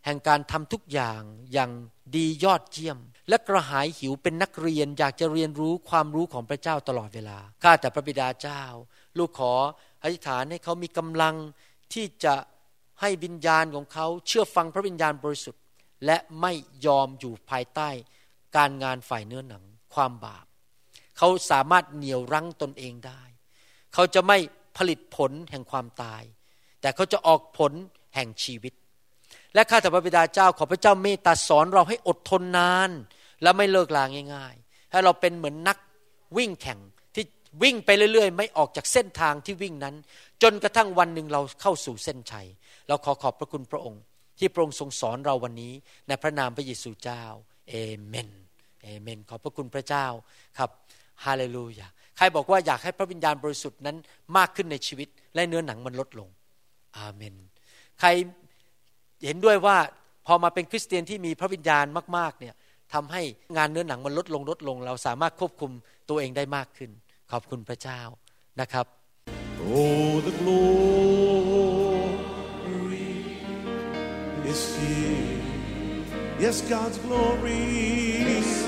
[0.05, 1.21] แห่งการทำทุกอย่าง
[1.53, 1.71] อย่าง
[2.17, 8.63] ดียอดเยี่ยม และกระหายหิวเป็นนักเรียนอยากจะเรียนรู้ความรู้ของพระเจ้าตลอดเวลาข้าแต่พระบิดาเจ้า
[9.19, 9.53] ลูกขอ
[10.03, 11.35] อธิษฐานให้เขามีกำลัง
[11.95, 12.35] ที่จะ
[13.01, 15.63] ให้วิญญาณของเขาเชื่อฟังพระวิญญาณบริสุทธิ์
[16.07, 16.53] และไม่
[16.87, 17.89] ยอมอยู่ภายใต้
[18.57, 19.65] การงานฝ่ายเนื้อหนัง
[19.95, 20.47] ความบาป
[21.19, 23.23] เขาสามารถเหนี่ยวรั้งตนเองได้
[23.95, 24.39] เขาจะไม่
[24.79, 26.23] ผลิตผลแห่งความตาย
[26.81, 27.73] แต่เขาจะออกผล
[28.15, 28.73] แห่งชีวิต
[29.55, 32.91] และข้าแต่พระบิดาเจ้าขอพระเจ้าเมตตาสอนเราให้อดทนนาน
[33.43, 34.05] และไม่เลิกลา
[34.35, 35.79] ง่าย ๆ ให้เราเป็นเหมือนนัก
[36.37, 36.81] วิ่งแข่ง
[37.15, 37.25] ที่
[37.63, 39.95] วิ่งไปเรื่อย ๆ ไม่ออกจากเส้นทางที่วิ่งนั้น
[40.43, 42.49] จนกระทั่งวันหนึ่งเราเข้าสู่เส้นชัย
[42.89, 44.03] เราขอขอบพระคุณพระองค์
[44.39, 45.73] ที่พระองค์ทรงสอนเราวันนี้
[46.09, 47.23] ในพระนามพระเยซูเจ้า
[47.69, 47.75] เอ
[48.07, 48.31] เมน
[48.83, 50.07] เอเมน ขอบพระคุณพระเจ้า
[50.59, 50.71] ครับ
[51.25, 51.89] ฮาเลลูยา
[52.19, 53.97] ใครบอกว่าอยากให้พระวิญญาณบริสุทธิ์นั้น
[54.37, 56.29] มากขึ้นในชีวิต และเนื้อหนังมันลดลง
[56.99, 57.35] อาเมน
[58.01, 58.09] ใคร
[59.25, 59.77] เห็นด้วยว่า
[60.27, 61.85] พอมาเป็นคริสเตียนที่มีพระวิญญาณ
[62.17, 62.55] มากๆเนี่ย
[62.95, 63.23] ทำให้
[63.57, 65.73] งานเนื้อหนังมันลดลงลดลง เราสามารถควบคุม
[66.09, 66.91] ตัวเองได้มากขึ้น
[67.33, 68.01] ขอบคุณพระเจ้า
[68.61, 68.87] นะครับ
[69.61, 70.79] Oh, the glory
[74.53, 75.41] is here.
[76.39, 78.68] Yes, God's glory.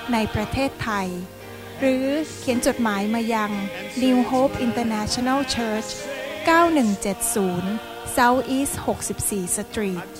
[0.13, 1.07] ในประเทศไทย
[1.79, 2.05] หรือ
[2.39, 3.51] เขียนจดหมายมายัง
[4.03, 5.89] New Hope International Church
[7.01, 8.75] 9170 South East
[9.19, 10.11] 64 Street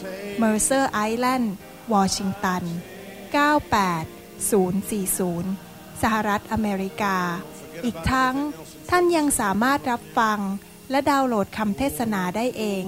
[0.41, 1.45] Mercer Island
[1.93, 2.63] Washington
[3.33, 7.17] 98040 สหรัฐอเมริกา
[7.85, 8.35] อีกทั้ง
[8.89, 10.39] ท่านยังสามารถรับฟัง
[10.91, 12.83] และดาวน์โหลดคำเทศนาได้เอง